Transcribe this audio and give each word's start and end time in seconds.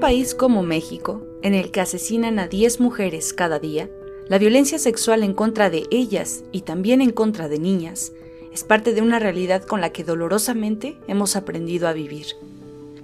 país 0.00 0.34
como 0.34 0.62
México, 0.62 1.22
en 1.42 1.54
el 1.54 1.70
que 1.70 1.80
asesinan 1.80 2.38
a 2.38 2.48
10 2.48 2.80
mujeres 2.80 3.32
cada 3.34 3.58
día, 3.58 3.90
la 4.28 4.38
violencia 4.38 4.78
sexual 4.78 5.22
en 5.22 5.34
contra 5.34 5.70
de 5.70 5.84
ellas 5.90 6.42
y 6.52 6.62
también 6.62 7.02
en 7.02 7.10
contra 7.10 7.48
de 7.48 7.58
niñas 7.58 8.12
es 8.52 8.64
parte 8.64 8.94
de 8.94 9.02
una 9.02 9.18
realidad 9.18 9.62
con 9.62 9.80
la 9.80 9.90
que 9.90 10.02
dolorosamente 10.02 10.96
hemos 11.06 11.36
aprendido 11.36 11.86
a 11.86 11.92
vivir. 11.92 12.26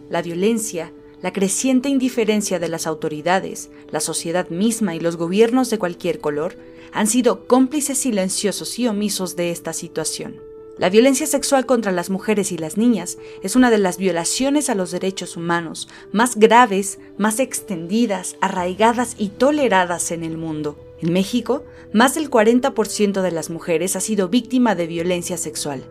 La 0.08 0.22
violencia, 0.22 0.92
la 1.22 1.32
creciente 1.32 1.88
indiferencia 1.88 2.58
de 2.58 2.68
las 2.68 2.86
autoridades, 2.86 3.70
la 3.90 4.00
sociedad 4.00 4.48
misma 4.48 4.94
y 4.94 5.00
los 5.00 5.16
gobiernos 5.16 5.70
de 5.70 5.78
cualquier 5.78 6.20
color 6.20 6.56
han 6.92 7.06
sido 7.06 7.46
cómplices 7.46 7.98
silenciosos 7.98 8.78
y 8.78 8.88
omisos 8.88 9.36
de 9.36 9.50
esta 9.50 9.72
situación. 9.72 10.45
La 10.78 10.90
violencia 10.90 11.26
sexual 11.26 11.64
contra 11.64 11.90
las 11.90 12.10
mujeres 12.10 12.52
y 12.52 12.58
las 12.58 12.76
niñas 12.76 13.16
es 13.42 13.56
una 13.56 13.70
de 13.70 13.78
las 13.78 13.96
violaciones 13.96 14.68
a 14.68 14.74
los 14.74 14.90
derechos 14.90 15.38
humanos 15.38 15.88
más 16.12 16.36
graves, 16.36 16.98
más 17.16 17.40
extendidas, 17.40 18.36
arraigadas 18.42 19.14
y 19.16 19.30
toleradas 19.30 20.10
en 20.10 20.22
el 20.22 20.36
mundo. 20.36 20.78
En 21.00 21.14
México, 21.14 21.64
más 21.94 22.14
del 22.14 22.30
40% 22.30 23.22
de 23.22 23.30
las 23.30 23.48
mujeres 23.48 23.96
ha 23.96 24.00
sido 24.00 24.28
víctima 24.28 24.74
de 24.74 24.86
violencia 24.86 25.38
sexual, 25.38 25.82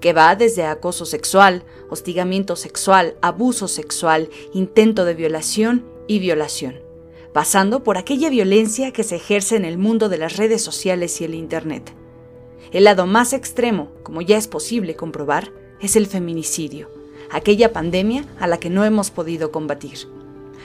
que 0.00 0.12
va 0.12 0.34
desde 0.34 0.64
acoso 0.64 1.06
sexual, 1.06 1.64
hostigamiento 1.88 2.56
sexual, 2.56 3.16
abuso 3.22 3.68
sexual, 3.68 4.30
intento 4.52 5.04
de 5.04 5.14
violación 5.14 5.84
y 6.08 6.18
violación, 6.18 6.80
pasando 7.32 7.84
por 7.84 7.98
aquella 7.98 8.30
violencia 8.30 8.92
que 8.92 9.04
se 9.04 9.14
ejerce 9.14 9.54
en 9.54 9.64
el 9.64 9.78
mundo 9.78 10.08
de 10.08 10.18
las 10.18 10.36
redes 10.36 10.60
sociales 10.60 11.20
y 11.20 11.24
el 11.24 11.34
Internet. 11.34 11.94
El 12.74 12.84
lado 12.84 13.06
más 13.06 13.32
extremo, 13.32 13.92
como 14.02 14.20
ya 14.20 14.36
es 14.36 14.48
posible 14.48 14.96
comprobar, 14.96 15.52
es 15.80 15.94
el 15.94 16.08
feminicidio, 16.08 16.90
aquella 17.30 17.72
pandemia 17.72 18.24
a 18.40 18.48
la 18.48 18.58
que 18.58 18.68
no 18.68 18.84
hemos 18.84 19.12
podido 19.12 19.52
combatir. 19.52 20.08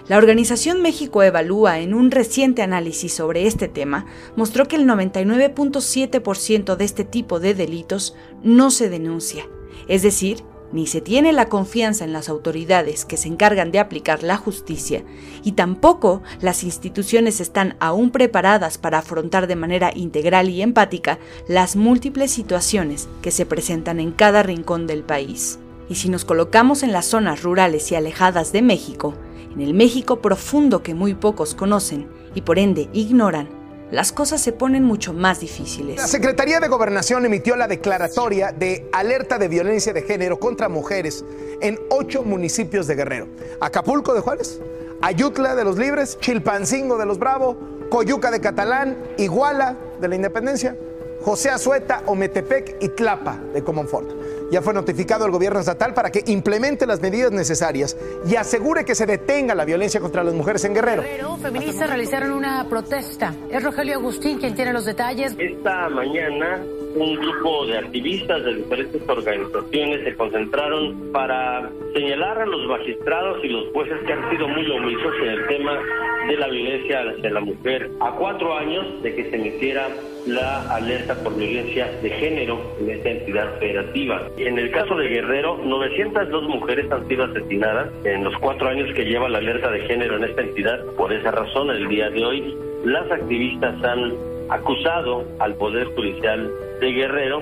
La 0.07 0.17
organización 0.17 0.81
México 0.81 1.21
Evalúa 1.21 1.77
en 1.81 1.93
un 1.93 2.09
reciente 2.09 2.63
análisis 2.63 3.13
sobre 3.13 3.45
este 3.45 3.67
tema 3.67 4.07
mostró 4.35 4.67
que 4.67 4.75
el 4.75 4.87
99.7% 4.87 6.75
de 6.75 6.83
este 6.83 7.03
tipo 7.03 7.39
de 7.39 7.53
delitos 7.53 8.15
no 8.41 8.71
se 8.71 8.89
denuncia, 8.89 9.47
es 9.87 10.01
decir, 10.01 10.43
ni 10.71 10.87
se 10.87 11.01
tiene 11.01 11.33
la 11.33 11.47
confianza 11.47 12.03
en 12.03 12.13
las 12.13 12.29
autoridades 12.29 13.05
que 13.05 13.17
se 13.17 13.27
encargan 13.27 13.71
de 13.71 13.79
aplicar 13.79 14.23
la 14.23 14.37
justicia 14.37 15.03
y 15.43 15.53
tampoco 15.53 16.21
las 16.41 16.63
instituciones 16.63 17.41
están 17.41 17.75
aún 17.79 18.11
preparadas 18.11 18.77
para 18.77 18.99
afrontar 18.99 19.47
de 19.47 19.55
manera 19.55 19.91
integral 19.95 20.49
y 20.49 20.61
empática 20.61 21.19
las 21.47 21.75
múltiples 21.75 22.31
situaciones 22.31 23.09
que 23.21 23.31
se 23.31 23.45
presentan 23.45 23.99
en 23.99 24.11
cada 24.11 24.43
rincón 24.43 24.87
del 24.87 25.03
país. 25.03 25.59
Y 25.89 25.95
si 25.95 26.09
nos 26.09 26.23
colocamos 26.23 26.83
en 26.83 26.91
las 26.91 27.07
zonas 27.07 27.41
rurales 27.41 27.91
y 27.91 27.95
alejadas 27.95 28.51
de 28.51 28.61
México, 28.61 29.15
en 29.53 29.61
el 29.61 29.73
México 29.73 30.21
profundo 30.21 30.83
que 30.83 30.93
muy 30.93 31.15
pocos 31.15 31.55
conocen 31.55 32.07
y 32.35 32.41
por 32.41 32.59
ende 32.59 32.89
ignoran, 32.93 33.58
las 33.91 34.11
cosas 34.11 34.41
se 34.41 34.51
ponen 34.51 34.83
mucho 34.83 35.13
más 35.13 35.39
difíciles. 35.39 35.97
La 35.97 36.07
Secretaría 36.07 36.59
de 36.59 36.67
Gobernación 36.67 37.25
emitió 37.25 37.55
la 37.55 37.67
declaratoria 37.67 38.51
de 38.51 38.87
alerta 38.91 39.37
de 39.37 39.47
violencia 39.47 39.93
de 39.93 40.03
género 40.03 40.39
contra 40.39 40.69
mujeres 40.69 41.25
en 41.61 41.79
ocho 41.89 42.23
municipios 42.23 42.87
de 42.87 42.95
Guerrero. 42.95 43.27
Acapulco 43.59 44.13
de 44.13 44.21
Juárez, 44.21 44.61
Ayutla 45.01 45.55
de 45.55 45.63
los 45.63 45.77
Libres, 45.77 46.17
Chilpancingo 46.19 46.97
de 46.97 47.05
los 47.05 47.17
Bravo, 47.17 47.57
Coyuca 47.89 48.29
de 48.31 48.39
Catalán, 48.39 48.97
Iguala 49.17 49.75
de 49.99 50.07
la 50.07 50.15
Independencia, 50.15 50.75
José 51.21 51.49
Azueta, 51.49 52.03
Ometepec 52.05 52.77
y 52.81 52.89
Tlapa 52.89 53.39
de 53.53 53.63
Comonfort 53.63 54.18
ya 54.51 54.61
fue 54.61 54.73
notificado 54.73 55.25
al 55.25 55.31
gobierno 55.31 55.59
estatal 55.59 55.93
para 55.93 56.11
que 56.11 56.23
implemente 56.27 56.85
las 56.85 57.01
medidas 57.01 57.31
necesarias 57.31 57.95
y 58.27 58.35
asegure 58.35 58.85
que 58.85 58.95
se 58.95 59.05
detenga 59.05 59.55
la 59.55 59.65
violencia 59.65 59.99
contra 59.99 60.23
las 60.23 60.33
mujeres 60.33 60.63
en 60.65 60.73
Guerrero. 60.73 61.01
Guerrero, 61.01 61.37
feministas 61.37 61.87
realizaron 61.87 62.31
una 62.31 62.67
protesta. 62.69 63.33
Es 63.51 63.63
Rogelio 63.63 63.95
Agustín 63.95 64.39
quien 64.39 64.55
tiene 64.55 64.73
los 64.73 64.85
detalles. 64.85 65.35
Esta 65.37 65.89
mañana 65.89 66.59
un 66.99 67.15
grupo 67.15 67.65
de 67.65 67.77
activistas 67.77 68.43
de 68.43 68.55
diferentes 68.55 69.01
organizaciones 69.07 70.03
se 70.03 70.15
concentraron 70.15 71.11
para 71.13 71.69
señalar 71.93 72.39
a 72.39 72.45
los 72.45 72.67
magistrados 72.67 73.43
y 73.43 73.47
los 73.47 73.69
jueces 73.71 73.97
que 74.05 74.13
han 74.13 74.29
sido 74.29 74.47
muy 74.49 74.69
omisos 74.69 75.13
en 75.23 75.29
el 75.29 75.47
tema 75.47 75.79
de 76.27 76.35
la 76.35 76.47
violencia 76.47 77.01
hacia 77.09 77.29
la 77.29 77.39
mujer 77.39 77.89
a 78.01 78.11
cuatro 78.11 78.53
años 78.53 79.01
de 79.01 79.15
que 79.15 79.29
se 79.29 79.35
emitiera 79.37 79.87
la 80.27 80.75
alerta 80.75 81.15
por 81.23 81.37
violencia 81.37 81.89
de 82.01 82.09
género 82.09 82.59
en 82.81 82.89
esta 82.89 83.09
entidad 83.09 83.59
federativa. 83.59 84.27
En 84.37 84.59
el 84.59 84.69
caso 84.71 84.95
de 84.95 85.07
Guerrero, 85.07 85.57
902 85.63 86.43
mujeres 86.49 86.91
han 86.91 87.07
sido 87.07 87.23
asesinadas 87.23 87.89
en 88.03 88.25
los 88.25 88.37
cuatro 88.39 88.67
años 88.67 88.93
que 88.93 89.05
lleva 89.05 89.29
la 89.29 89.37
alerta 89.37 89.71
de 89.71 89.79
género 89.87 90.17
en 90.17 90.25
esta 90.25 90.41
entidad. 90.41 90.83
Por 90.97 91.13
esa 91.13 91.31
razón, 91.31 91.69
el 91.69 91.87
día 91.87 92.09
de 92.09 92.25
hoy, 92.25 92.57
las 92.83 93.09
activistas 93.09 93.81
han 93.83 94.13
acusado 94.49 95.25
al 95.39 95.55
Poder 95.55 95.85
Judicial 95.95 96.51
de 96.79 96.91
Guerrero 96.91 97.41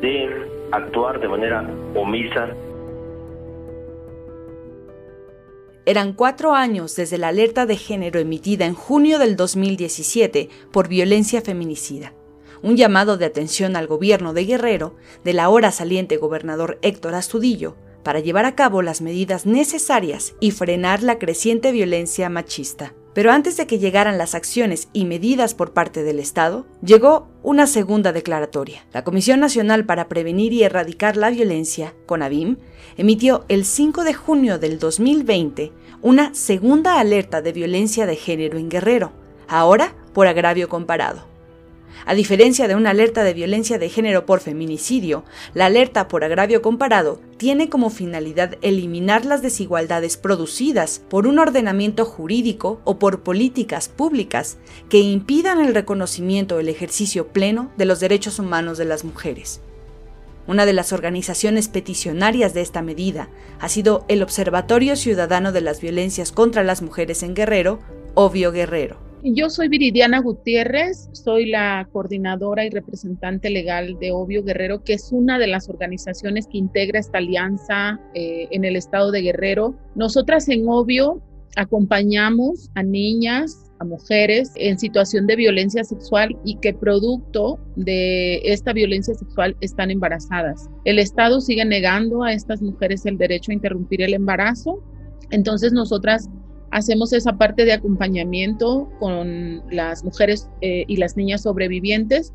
de 0.00 0.28
actuar 0.72 1.20
de 1.20 1.28
manera 1.28 1.68
omisa. 1.94 2.48
Eran 5.84 6.14
cuatro 6.14 6.52
años 6.52 6.96
desde 6.96 7.16
la 7.16 7.28
alerta 7.28 7.64
de 7.64 7.76
género 7.76 8.18
emitida 8.18 8.66
en 8.66 8.74
junio 8.74 9.20
del 9.20 9.36
2017 9.36 10.48
por 10.72 10.88
violencia 10.88 11.42
feminicida. 11.42 12.12
Un 12.62 12.76
llamado 12.76 13.16
de 13.16 13.26
atención 13.26 13.76
al 13.76 13.86
gobierno 13.86 14.32
de 14.32 14.44
Guerrero, 14.44 14.96
del 15.22 15.38
ahora 15.38 15.70
saliente 15.70 16.16
gobernador 16.16 16.78
Héctor 16.82 17.14
Astudillo, 17.14 17.76
para 18.02 18.18
llevar 18.18 18.46
a 18.46 18.56
cabo 18.56 18.82
las 18.82 19.00
medidas 19.00 19.46
necesarias 19.46 20.34
y 20.40 20.50
frenar 20.50 21.02
la 21.04 21.18
creciente 21.18 21.70
violencia 21.70 22.28
machista. 22.28 22.94
Pero 23.16 23.32
antes 23.32 23.56
de 23.56 23.66
que 23.66 23.78
llegaran 23.78 24.18
las 24.18 24.34
acciones 24.34 24.88
y 24.92 25.06
medidas 25.06 25.54
por 25.54 25.72
parte 25.72 26.02
del 26.02 26.18
Estado, 26.18 26.66
llegó 26.82 27.28
una 27.42 27.66
segunda 27.66 28.12
declaratoria. 28.12 28.84
La 28.92 29.04
Comisión 29.04 29.40
Nacional 29.40 29.86
para 29.86 30.06
Prevenir 30.06 30.52
y 30.52 30.64
Erradicar 30.64 31.16
la 31.16 31.30
Violencia, 31.30 31.94
CONAVIM, 32.04 32.58
emitió 32.98 33.46
el 33.48 33.64
5 33.64 34.04
de 34.04 34.12
junio 34.12 34.58
del 34.58 34.78
2020 34.78 35.72
una 36.02 36.34
segunda 36.34 37.00
alerta 37.00 37.40
de 37.40 37.52
violencia 37.52 38.04
de 38.04 38.16
género 38.16 38.58
en 38.58 38.68
Guerrero, 38.68 39.12
ahora 39.48 39.94
por 40.12 40.26
agravio 40.26 40.68
comparado. 40.68 41.35
A 42.08 42.14
diferencia 42.14 42.68
de 42.68 42.76
una 42.76 42.90
alerta 42.90 43.24
de 43.24 43.34
violencia 43.34 43.80
de 43.80 43.88
género 43.88 44.26
por 44.26 44.38
feminicidio, 44.38 45.24
la 45.54 45.66
alerta 45.66 46.06
por 46.06 46.22
agravio 46.22 46.62
comparado 46.62 47.20
tiene 47.36 47.68
como 47.68 47.90
finalidad 47.90 48.54
eliminar 48.62 49.24
las 49.24 49.42
desigualdades 49.42 50.16
producidas 50.16 51.02
por 51.08 51.26
un 51.26 51.40
ordenamiento 51.40 52.04
jurídico 52.04 52.80
o 52.84 53.00
por 53.00 53.24
políticas 53.24 53.88
públicas 53.88 54.56
que 54.88 55.00
impidan 55.00 55.60
el 55.60 55.74
reconocimiento 55.74 56.54
o 56.54 56.60
el 56.60 56.68
ejercicio 56.68 57.26
pleno 57.26 57.72
de 57.76 57.86
los 57.86 57.98
derechos 57.98 58.38
humanos 58.38 58.78
de 58.78 58.84
las 58.84 59.02
mujeres. 59.02 59.60
Una 60.46 60.64
de 60.64 60.74
las 60.74 60.92
organizaciones 60.92 61.66
peticionarias 61.66 62.54
de 62.54 62.60
esta 62.60 62.82
medida 62.82 63.30
ha 63.58 63.68
sido 63.68 64.04
el 64.06 64.22
Observatorio 64.22 64.94
Ciudadano 64.94 65.50
de 65.50 65.60
las 65.60 65.80
Violencias 65.80 66.30
contra 66.30 66.62
las 66.62 66.82
Mujeres 66.82 67.24
en 67.24 67.34
Guerrero, 67.34 67.80
Obvio 68.14 68.52
Guerrero. 68.52 69.05
Yo 69.34 69.50
soy 69.50 69.66
Viridiana 69.66 70.20
Gutiérrez, 70.20 71.08
soy 71.10 71.46
la 71.46 71.88
coordinadora 71.92 72.64
y 72.64 72.70
representante 72.70 73.50
legal 73.50 73.98
de 73.98 74.12
Obvio 74.12 74.44
Guerrero, 74.44 74.84
que 74.84 74.92
es 74.92 75.10
una 75.10 75.36
de 75.36 75.48
las 75.48 75.68
organizaciones 75.68 76.46
que 76.46 76.58
integra 76.58 77.00
esta 77.00 77.18
alianza 77.18 77.98
eh, 78.14 78.46
en 78.52 78.64
el 78.64 78.76
estado 78.76 79.10
de 79.10 79.22
Guerrero. 79.22 79.74
Nosotras 79.96 80.48
en 80.48 80.68
Obvio 80.68 81.20
acompañamos 81.56 82.70
a 82.76 82.84
niñas, 82.84 83.72
a 83.80 83.84
mujeres 83.84 84.52
en 84.54 84.78
situación 84.78 85.26
de 85.26 85.34
violencia 85.34 85.82
sexual 85.82 86.38
y 86.44 86.58
que 86.58 86.72
producto 86.72 87.58
de 87.74 88.36
esta 88.44 88.72
violencia 88.72 89.14
sexual 89.14 89.56
están 89.60 89.90
embarazadas. 89.90 90.70
El 90.84 91.00
Estado 91.00 91.40
sigue 91.40 91.64
negando 91.64 92.22
a 92.22 92.32
estas 92.32 92.62
mujeres 92.62 93.04
el 93.06 93.18
derecho 93.18 93.50
a 93.50 93.54
interrumpir 93.54 94.02
el 94.02 94.14
embarazo. 94.14 94.84
Entonces 95.32 95.72
nosotras 95.72 96.30
hacemos 96.76 97.14
esa 97.14 97.38
parte 97.38 97.64
de 97.64 97.72
acompañamiento 97.72 98.90
con 99.00 99.62
las 99.70 100.04
mujeres 100.04 100.50
eh, 100.60 100.84
y 100.86 100.98
las 100.98 101.16
niñas 101.16 101.42
sobrevivientes. 101.42 102.34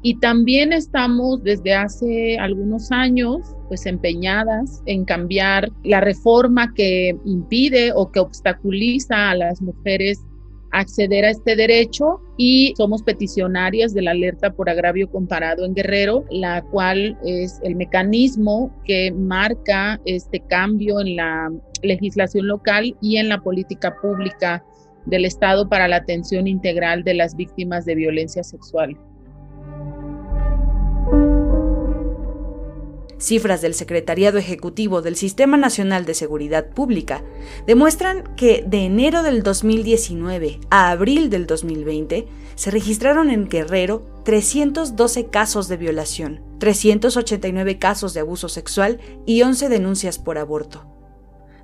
Y 0.00 0.18
también 0.18 0.72
estamos 0.72 1.44
desde 1.44 1.74
hace 1.74 2.38
algunos 2.38 2.90
años 2.90 3.54
pues 3.68 3.84
empeñadas 3.84 4.82
en 4.86 5.04
cambiar 5.04 5.70
la 5.84 6.00
reforma 6.00 6.72
que 6.72 7.18
impide 7.26 7.92
o 7.94 8.10
que 8.10 8.20
obstaculiza 8.20 9.30
a 9.30 9.34
las 9.34 9.60
mujeres 9.60 10.22
acceder 10.70 11.26
a 11.26 11.30
este 11.30 11.54
derecho. 11.54 12.18
Y 12.38 12.72
somos 12.78 13.02
peticionarias 13.02 13.92
de 13.92 14.00
la 14.00 14.12
alerta 14.12 14.54
por 14.54 14.70
agravio 14.70 15.10
comparado 15.10 15.66
en 15.66 15.74
Guerrero, 15.74 16.24
la 16.30 16.62
cual 16.62 17.18
es 17.26 17.60
el 17.62 17.76
mecanismo 17.76 18.74
que 18.86 19.12
marca 19.12 20.00
este 20.06 20.40
cambio 20.48 20.98
en 20.98 21.16
la 21.16 21.52
legislación 21.82 22.46
local 22.46 22.96
y 23.00 23.16
en 23.16 23.28
la 23.28 23.40
política 23.40 23.96
pública 24.00 24.64
del 25.06 25.24
Estado 25.24 25.68
para 25.68 25.88
la 25.88 25.96
atención 25.96 26.46
integral 26.46 27.04
de 27.04 27.14
las 27.14 27.36
víctimas 27.36 27.84
de 27.84 27.94
violencia 27.94 28.44
sexual. 28.44 28.96
Cifras 33.22 33.62
del 33.62 33.74
Secretariado 33.74 34.38
Ejecutivo 34.38 35.00
del 35.00 35.14
Sistema 35.14 35.56
Nacional 35.56 36.04
de 36.04 36.14
Seguridad 36.14 36.70
Pública 36.70 37.22
demuestran 37.68 38.24
que 38.34 38.64
de 38.66 38.84
enero 38.84 39.22
del 39.22 39.44
2019 39.44 40.58
a 40.70 40.90
abril 40.90 41.30
del 41.30 41.46
2020 41.46 42.26
se 42.56 42.70
registraron 42.72 43.30
en 43.30 43.48
Guerrero 43.48 44.04
312 44.24 45.26
casos 45.26 45.68
de 45.68 45.76
violación, 45.76 46.42
389 46.58 47.78
casos 47.78 48.12
de 48.12 48.20
abuso 48.20 48.48
sexual 48.48 48.98
y 49.24 49.42
11 49.42 49.68
denuncias 49.68 50.18
por 50.18 50.36
aborto. 50.36 51.01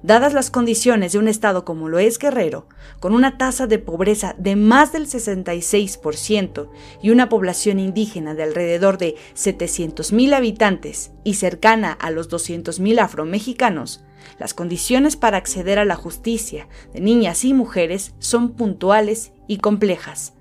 Dadas 0.03 0.33
las 0.33 0.51
condiciones 0.51 1.13
de 1.13 1.19
un 1.19 1.29
estado 1.29 1.65
como 1.65 1.89
lo 1.89 1.99
es 1.99 2.19
Guerrero, 2.19 2.67
con 3.01 3.15
una 3.15 3.37
tasa 3.37 3.67
de 3.67 3.79
pobreza 3.79 4.35
de 4.39 4.55
más 4.55 4.93
del 4.93 5.07
66% 5.07 6.69
y 7.03 7.11
una 7.11 7.29
población 7.29 7.81
indígena 7.81 8.35
de 8.35 8.45
alrededor 8.45 8.99
de 8.99 9.17
700.000 9.35 10.35
habitantes 10.35 11.11
y 11.25 11.35
cercana 11.35 11.93
a 11.93 12.11
los 12.11 12.31
200.000 12.31 13.01
afromexicanos, 13.01 14.05
las 14.39 14.55
condiciones 14.55 15.17
para 15.17 15.37
acceder 15.37 15.79
a 15.79 15.85
la 15.85 15.97
justicia 15.97 16.69
de 16.93 17.01
niñas 17.01 17.45
y 17.45 17.55
mujeres 17.55 18.15
son 18.19 18.55
puntuales 18.55 19.33
y 19.47 19.59
complejas. 19.59 20.35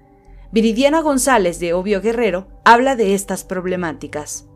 Viridiana 0.52 1.02
González 1.02 1.60
de 1.60 1.74
Obvio 1.74 2.02
Guerrero 2.02 2.48
habla 2.64 2.96
de 2.96 3.14
estas 3.14 3.44
problemáticas. 3.44 4.47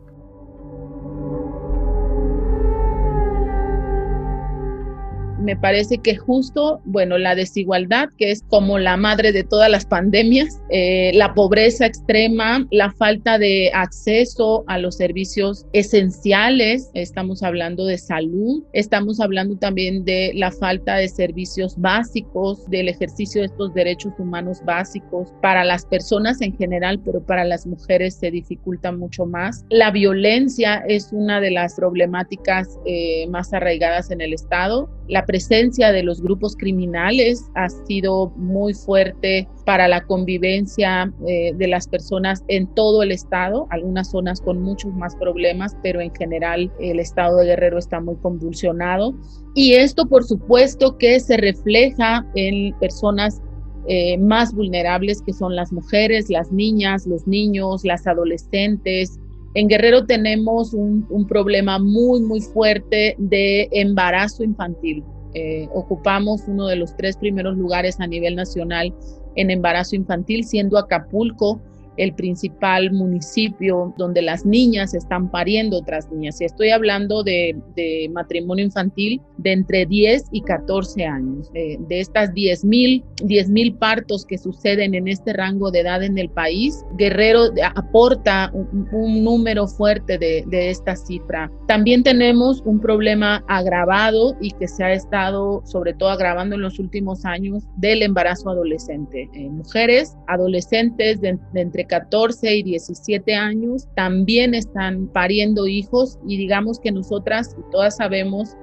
Me 5.42 5.56
parece 5.56 5.98
que 5.98 6.16
justo, 6.16 6.80
bueno, 6.84 7.18
la 7.18 7.34
desigualdad, 7.34 8.08
que 8.16 8.30
es 8.30 8.42
como 8.48 8.78
la 8.78 8.96
madre 8.96 9.32
de 9.32 9.44
todas 9.44 9.70
las 9.70 9.84
pandemias, 9.84 10.60
eh, 10.70 11.10
la 11.14 11.34
pobreza 11.34 11.86
extrema, 11.86 12.66
la 12.70 12.90
falta 12.92 13.38
de 13.38 13.70
acceso 13.74 14.64
a 14.66 14.78
los 14.78 14.96
servicios 14.96 15.66
esenciales, 15.72 16.90
estamos 16.94 17.42
hablando 17.42 17.84
de 17.84 17.98
salud, 17.98 18.62
estamos 18.72 19.20
hablando 19.20 19.56
también 19.56 20.04
de 20.04 20.32
la 20.34 20.50
falta 20.50 20.96
de 20.96 21.08
servicios 21.08 21.78
básicos, 21.78 22.68
del 22.70 22.88
ejercicio 22.88 23.42
de 23.42 23.46
estos 23.46 23.74
derechos 23.74 24.12
humanos 24.18 24.62
básicos 24.64 25.32
para 25.40 25.64
las 25.64 25.84
personas 25.86 26.40
en 26.40 26.56
general, 26.56 27.00
pero 27.04 27.24
para 27.24 27.44
las 27.44 27.66
mujeres 27.66 28.14
se 28.14 28.30
dificulta 28.30 28.92
mucho 28.92 29.26
más. 29.26 29.64
La 29.70 29.90
violencia 29.90 30.82
es 30.88 31.12
una 31.12 31.40
de 31.40 31.50
las 31.50 31.74
problemáticas 31.74 32.78
eh, 32.86 33.26
más 33.28 33.52
arraigadas 33.52 34.10
en 34.10 34.20
el 34.20 34.32
Estado. 34.32 34.88
La 35.08 35.26
presencia 35.32 35.92
de 35.92 36.02
los 36.02 36.20
grupos 36.20 36.54
criminales 36.54 37.50
ha 37.54 37.70
sido 37.70 38.34
muy 38.36 38.74
fuerte 38.74 39.48
para 39.64 39.88
la 39.88 40.02
convivencia 40.02 41.10
eh, 41.26 41.54
de 41.56 41.68
las 41.68 41.88
personas 41.88 42.44
en 42.48 42.66
todo 42.74 43.02
el 43.02 43.12
estado, 43.12 43.66
algunas 43.70 44.10
zonas 44.10 44.42
con 44.42 44.60
muchos 44.60 44.92
más 44.92 45.16
problemas, 45.16 45.74
pero 45.82 46.02
en 46.02 46.14
general 46.14 46.70
el 46.80 47.00
estado 47.00 47.38
de 47.38 47.46
Guerrero 47.46 47.78
está 47.78 47.98
muy 47.98 48.16
convulsionado. 48.16 49.14
Y 49.54 49.72
esto, 49.72 50.04
por 50.04 50.22
supuesto, 50.24 50.98
que 50.98 51.18
se 51.18 51.38
refleja 51.38 52.26
en 52.34 52.78
personas 52.78 53.40
eh, 53.88 54.18
más 54.18 54.54
vulnerables, 54.54 55.22
que 55.22 55.32
son 55.32 55.56
las 55.56 55.72
mujeres, 55.72 56.28
las 56.28 56.52
niñas, 56.52 57.06
los 57.06 57.26
niños, 57.26 57.86
las 57.86 58.06
adolescentes, 58.06 59.18
en 59.54 59.68
Guerrero 59.68 60.06
tenemos 60.06 60.72
un, 60.72 61.06
un, 61.10 61.26
problema 61.26 61.78
muy, 61.78 62.22
muy 62.22 62.40
fuerte 62.40 63.14
de 63.18 63.68
embarazo 63.72 64.42
infantil. 64.44 65.04
Eh, 65.34 65.68
ocupamos 65.72 66.42
uno 66.46 66.66
de 66.66 66.76
los 66.76 66.96
tres 66.96 67.16
primeros 67.16 67.56
lugares 67.56 68.00
a 68.00 68.06
nivel 68.06 68.36
nacional 68.36 68.94
en 69.34 69.50
embarazo 69.50 69.96
infantil, 69.96 70.44
siendo 70.44 70.78
Acapulco 70.78 71.60
el 71.96 72.14
principal 72.14 72.92
municipio 72.92 73.94
donde 73.96 74.22
las 74.22 74.44
niñas 74.44 74.94
están 74.94 75.30
pariendo 75.30 75.78
otras 75.78 76.10
niñas. 76.10 76.40
Y 76.40 76.44
estoy 76.44 76.70
hablando 76.70 77.22
de, 77.22 77.56
matrimonio 78.12 78.64
infantil 78.64 79.20
de 79.38 79.52
entre 79.52 79.86
10 79.86 80.24
y 80.32 80.42
14 80.42 81.04
años. 81.04 81.50
de 81.52 82.00
estas 82.00 82.32
10 82.34 82.64
mil 82.64 83.02
partos 83.78 84.24
que 84.26 84.38
suceden 84.38 84.94
en 84.94 85.08
este 85.08 85.32
rango 85.32 85.70
de 85.70 85.80
edad 85.80 86.02
en 86.02 86.18
el 86.18 86.28
país, 86.30 86.84
Guerrero 86.96 87.44
aporta 87.74 88.50
un, 88.52 89.22
número 89.22 89.66
fuerte 89.66 90.18
de, 90.18 90.70
esta 90.70 90.96
cifra. 90.96 91.50
También 91.66 92.02
tenemos 92.02 92.62
un 92.64 92.80
problema 92.80 93.44
agravado 93.48 94.34
y 94.40 94.50
que 94.52 94.68
se 94.68 94.84
ha 94.84 94.92
estado 94.92 95.62
sobre 95.64 95.94
todo 95.94 96.10
agravando 96.10 96.54
en 96.54 96.62
los 96.62 96.78
últimos 96.78 97.24
años 97.24 97.64
del 97.76 98.02
embarazo 98.02 98.50
adolescente. 98.50 99.28
Eh, 99.34 99.48
mujeres, 99.48 100.16
adolescentes 100.28 101.20
de 101.20 101.38
entre 101.54 101.81
14 101.86 102.56
y 102.56 102.62
17 102.62 103.34
años 103.34 103.88
también 103.94 104.54
están 104.54 105.08
pariendo 105.08 105.66
hijos 105.66 106.18
y 106.26 106.36
digamos 106.36 106.80
que 106.80 106.92
nosotras 106.92 107.56
todas 107.70 107.96
sabemos 107.96 108.56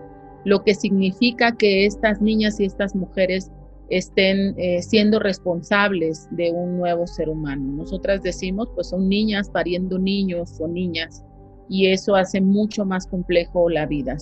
lo 0.45 0.63
que 0.63 0.74
significa 0.74 1.56
que 1.56 1.86
estas 1.86 2.21
niñas 2.21 2.60
y 2.60 2.66
estas 2.66 2.95
mujeres 2.95 3.51
estén 3.89 4.54
eh, 4.57 4.81
siendo 4.81 5.19
responsables 5.19 6.27
de 6.31 6.51
un 6.51 6.77
nuevo 6.77 7.07
ser 7.07 7.30
humano. 7.30 7.71
Nosotras 7.74 8.21
decimos, 8.21 8.69
pues 8.75 8.89
son 8.89 9.10
niñas 9.10 9.50
pariendo 9.50 9.98
niños 9.98 10.60
o 10.60 10.68
niñas 10.68 11.24
y 11.68 11.88
eso 11.88 12.16
hace 12.16 12.42
mucho 12.42 12.86
más 12.86 13.07
complejo 13.07 13.69
la 13.69 13.86
vida. 13.86 14.18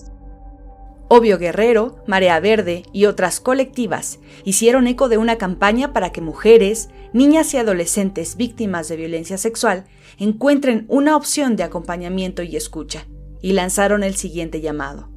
Obvio 1.09 1.37
Guerrero, 1.37 2.03
Marea 2.05 2.39
Verde 2.41 2.83
y 2.91 3.05
otras 3.05 3.39
colectivas 3.39 4.19
hicieron 4.43 4.87
eco 4.87 5.07
de 5.07 5.17
una 5.17 5.37
campaña 5.37 5.93
para 5.93 6.11
que 6.11 6.19
mujeres, 6.19 6.89
niñas 7.13 7.53
y 7.53 7.57
adolescentes 7.57 8.35
víctimas 8.35 8.89
de 8.89 8.97
violencia 8.97 9.37
sexual 9.37 9.85
encuentren 10.17 10.85
una 10.89 11.15
opción 11.15 11.55
de 11.55 11.63
acompañamiento 11.63 12.43
y 12.43 12.57
escucha, 12.57 13.05
y 13.41 13.53
lanzaron 13.53 14.03
el 14.03 14.15
siguiente 14.15 14.59
llamado. 14.59 15.09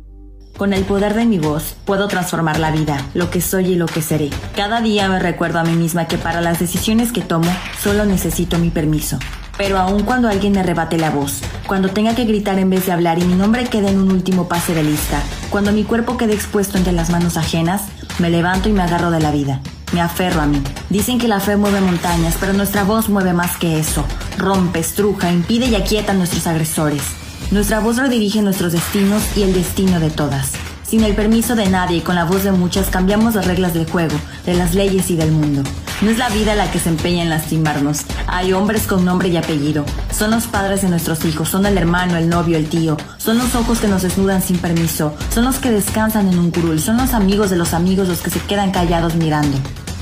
Con 0.57 0.73
el 0.73 0.85
poder 0.85 1.15
de 1.15 1.27
mi 1.27 1.39
voz 1.39 1.75
puedo 1.85 2.07
transformar 2.07 2.61
la 2.61 2.71
vida, 2.71 3.09
lo 3.15 3.31
que 3.31 3.41
soy 3.41 3.71
y 3.71 3.75
lo 3.75 3.87
que 3.87 4.03
seré. 4.03 4.31
Cada 4.55 4.81
día 4.81 5.09
me 5.09 5.19
recuerdo 5.19 5.59
a 5.59 5.65
mí 5.65 5.73
misma 5.73 6.07
que 6.07 6.19
para 6.19 6.41
las 6.41 6.61
decisiones 6.61 7.13
que 7.13 7.23
tomo 7.23 7.51
solo 7.81 8.05
necesito 8.05 8.59
mi 8.59 8.71
permiso. 8.71 9.19
Pero 9.61 9.77
aun 9.77 10.05
cuando 10.05 10.31
alguien 10.31 10.55
me 10.55 10.61
arrebate 10.61 10.97
la 10.97 11.11
voz, 11.11 11.43
cuando 11.67 11.91
tenga 11.91 12.15
que 12.15 12.25
gritar 12.25 12.59
en 12.59 12.71
vez 12.71 12.87
de 12.87 12.93
hablar 12.93 13.19
y 13.19 13.25
mi 13.25 13.35
nombre 13.35 13.67
quede 13.67 13.91
en 13.91 13.99
un 13.99 14.11
último 14.11 14.49
pase 14.49 14.73
de 14.73 14.83
lista, 14.83 15.23
cuando 15.51 15.71
mi 15.71 15.85
cuerpo 15.85 16.17
quede 16.17 16.33
expuesto 16.33 16.79
entre 16.79 16.95
las 16.95 17.11
manos 17.11 17.37
ajenas, 17.37 17.83
me 18.19 18.31
levanto 18.31 18.71
y 18.71 18.73
me 18.73 18.83
agarro 18.83 19.11
de 19.11 19.21
la 19.21 19.31
vida. 19.31 19.61
Me 19.93 20.01
aferro 20.01 20.41
a 20.41 20.47
mí. 20.47 20.63
Dicen 20.89 21.19
que 21.19 21.29
la 21.29 21.41
fe 21.41 21.59
mueve 21.59 21.83
montañas, 21.83 22.39
pero 22.41 22.55
nuestra 22.55 22.85
voz 22.85 23.11
mueve 23.11 23.35
más 23.35 23.59
que 23.59 23.79
eso. 23.79 24.03
Rompe, 24.39 24.79
estruja, 24.79 25.31
impide 25.31 25.67
y 25.67 25.75
aquieta 25.75 26.13
a 26.13 26.15
nuestros 26.15 26.47
agresores. 26.47 27.03
Nuestra 27.51 27.81
voz 27.81 27.99
redirige 27.99 28.41
nuestros 28.41 28.73
destinos 28.73 29.23
y 29.37 29.43
el 29.43 29.53
destino 29.53 30.01
de 30.01 30.09
todas. 30.09 30.53
Sin 30.91 31.05
el 31.05 31.15
permiso 31.15 31.55
de 31.55 31.69
nadie 31.69 31.99
y 31.99 32.01
con 32.01 32.17
la 32.17 32.25
voz 32.25 32.43
de 32.43 32.51
muchas 32.51 32.91
cambiamos 32.91 33.37
las 33.37 33.47
reglas 33.47 33.75
del 33.75 33.89
juego, 33.89 34.17
de 34.45 34.55
las 34.55 34.75
leyes 34.75 35.09
y 35.13 35.15
del 35.15 35.31
mundo. 35.31 35.63
No 36.03 36.11
es 36.11 36.19
la 36.19 36.29
vida 36.31 36.57
la 36.57 36.69
que 36.73 36.81
se 36.81 36.89
empeña 36.89 37.23
en 37.23 37.31
lastimarnos. 37.31 38.01
Hay 38.27 38.53
hombres 38.53 38.89
con 38.89 39.05
nombre 39.05 39.29
y 39.29 39.37
apellido. 39.37 39.85
Son 40.11 40.33
los 40.33 40.49
padres 40.49 40.83
de 40.83 40.89
nuestros 40.89 41.25
hijos, 41.25 41.49
son 41.49 41.65
el 41.65 41.79
hermano, 41.79 42.17
el 42.17 42.29
novio, 42.29 42.57
el 42.57 42.69
tío. 42.69 42.97
Son 43.19 43.39
los 43.39 43.55
ojos 43.55 43.79
que 43.79 43.87
nos 43.87 44.03
desnudan 44.03 44.43
sin 44.43 44.59
permiso. 44.59 45.15
Son 45.33 45.45
los 45.45 45.61
que 45.61 45.71
descansan 45.71 46.27
en 46.27 46.41
un 46.41 46.51
curul. 46.51 46.81
Son 46.81 46.97
los 46.97 47.15
amigos 47.15 47.51
de 47.51 47.57
los 47.57 47.73
amigos 47.73 48.09
los 48.09 48.19
que 48.19 48.31
se 48.31 48.41
quedan 48.41 48.73
callados 48.73 49.15
mirando. 49.15 49.59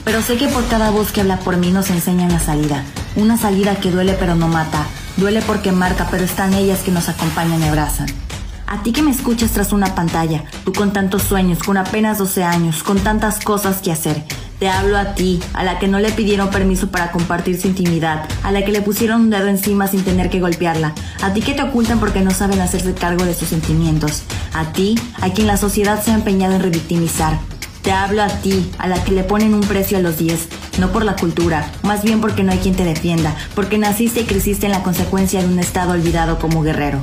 Pero 0.06 0.22
sé 0.22 0.38
que 0.38 0.48
por 0.48 0.66
cada 0.68 0.88
voz 0.88 1.12
que 1.12 1.20
habla 1.20 1.38
por 1.40 1.58
mí 1.58 1.70
nos 1.70 1.90
enseñan 1.90 2.32
la 2.32 2.40
salida. 2.40 2.82
Una 3.14 3.36
salida 3.36 3.76
que 3.76 3.90
duele 3.90 4.14
pero 4.14 4.36
no 4.36 4.48
mata. 4.48 4.86
Duele 5.18 5.42
porque 5.42 5.70
marca, 5.70 6.08
pero 6.10 6.24
están 6.24 6.54
ellas 6.54 6.78
que 6.78 6.92
nos 6.92 7.10
acompañan 7.10 7.62
y 7.62 7.68
abrazan. 7.68 8.06
A 8.70 8.82
ti 8.82 8.92
que 8.92 9.00
me 9.00 9.10
escuchas 9.10 9.52
tras 9.52 9.72
una 9.72 9.94
pantalla, 9.94 10.44
tú 10.62 10.74
con 10.74 10.92
tantos 10.92 11.22
sueños, 11.22 11.62
con 11.62 11.78
apenas 11.78 12.18
12 12.18 12.44
años, 12.44 12.82
con 12.82 12.98
tantas 12.98 13.42
cosas 13.42 13.80
que 13.80 13.90
hacer. 13.90 14.22
Te 14.58 14.68
hablo 14.68 14.98
a 14.98 15.14
ti, 15.14 15.40
a 15.54 15.64
la 15.64 15.78
que 15.78 15.88
no 15.88 15.98
le 16.00 16.12
pidieron 16.12 16.50
permiso 16.50 16.90
para 16.90 17.10
compartir 17.10 17.58
su 17.58 17.66
intimidad, 17.66 18.28
a 18.42 18.52
la 18.52 18.66
que 18.66 18.72
le 18.72 18.82
pusieron 18.82 19.22
un 19.22 19.30
dedo 19.30 19.46
encima 19.46 19.86
sin 19.86 20.04
tener 20.04 20.28
que 20.28 20.40
golpearla, 20.40 20.92
a 21.22 21.32
ti 21.32 21.40
que 21.40 21.54
te 21.54 21.62
ocultan 21.62 21.98
porque 21.98 22.20
no 22.20 22.30
saben 22.30 22.60
hacerse 22.60 22.92
cargo 22.92 23.24
de 23.24 23.32
sus 23.32 23.48
sentimientos, 23.48 24.24
a 24.52 24.70
ti, 24.70 25.00
a 25.22 25.30
quien 25.30 25.46
la 25.46 25.56
sociedad 25.56 26.02
se 26.02 26.10
ha 26.10 26.16
empeñado 26.16 26.54
en 26.54 26.62
revictimizar. 26.62 27.38
Te 27.80 27.92
hablo 27.92 28.22
a 28.22 28.28
ti, 28.28 28.70
a 28.76 28.86
la 28.86 29.02
que 29.02 29.12
le 29.12 29.24
ponen 29.24 29.54
un 29.54 29.62
precio 29.62 29.96
a 29.96 30.02
los 30.02 30.18
10, 30.18 30.46
no 30.78 30.92
por 30.92 31.06
la 31.06 31.16
cultura, 31.16 31.72
más 31.84 32.02
bien 32.02 32.20
porque 32.20 32.42
no 32.42 32.52
hay 32.52 32.58
quien 32.58 32.76
te 32.76 32.84
defienda, 32.84 33.34
porque 33.54 33.78
naciste 33.78 34.20
y 34.20 34.24
creciste 34.24 34.66
en 34.66 34.72
la 34.72 34.82
consecuencia 34.82 35.40
de 35.40 35.46
un 35.46 35.58
estado 35.58 35.92
olvidado 35.92 36.38
como 36.38 36.62
guerrero 36.62 37.00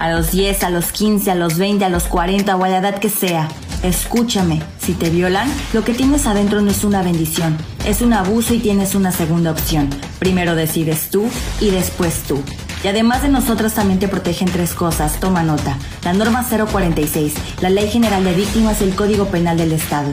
a 0.00 0.10
los 0.10 0.32
10, 0.32 0.64
a 0.64 0.70
los 0.70 0.90
15, 0.90 1.30
a 1.30 1.34
los 1.36 1.58
20, 1.58 1.84
a 1.84 1.88
los 1.88 2.04
40 2.04 2.56
o 2.56 2.64
a 2.64 2.68
la 2.68 2.78
edad 2.78 2.98
que 2.98 3.10
sea. 3.10 3.48
Escúchame, 3.82 4.60
si 4.78 4.94
te 4.94 5.10
violan, 5.10 5.48
lo 5.72 5.84
que 5.84 5.94
tienes 5.94 6.26
adentro 6.26 6.60
no 6.62 6.70
es 6.70 6.84
una 6.84 7.02
bendición, 7.02 7.56
es 7.86 8.02
un 8.02 8.12
abuso 8.12 8.54
y 8.54 8.58
tienes 8.58 8.94
una 8.94 9.12
segunda 9.12 9.52
opción. 9.52 9.88
Primero 10.18 10.54
decides 10.54 11.10
tú 11.10 11.28
y 11.60 11.70
después 11.70 12.22
tú. 12.26 12.42
Y 12.82 12.88
además 12.88 13.22
de 13.22 13.28
nosotros 13.28 13.74
también 13.74 13.98
te 13.98 14.08
protegen 14.08 14.50
tres 14.50 14.72
cosas, 14.72 15.20
toma 15.20 15.42
nota. 15.42 15.78
La 16.02 16.14
norma 16.14 16.46
046, 16.48 17.34
la 17.60 17.68
Ley 17.68 17.88
General 17.90 18.24
de 18.24 18.32
Víctimas 18.32 18.80
y 18.80 18.84
el 18.84 18.94
Código 18.94 19.26
Penal 19.26 19.58
del 19.58 19.72
Estado. 19.72 20.10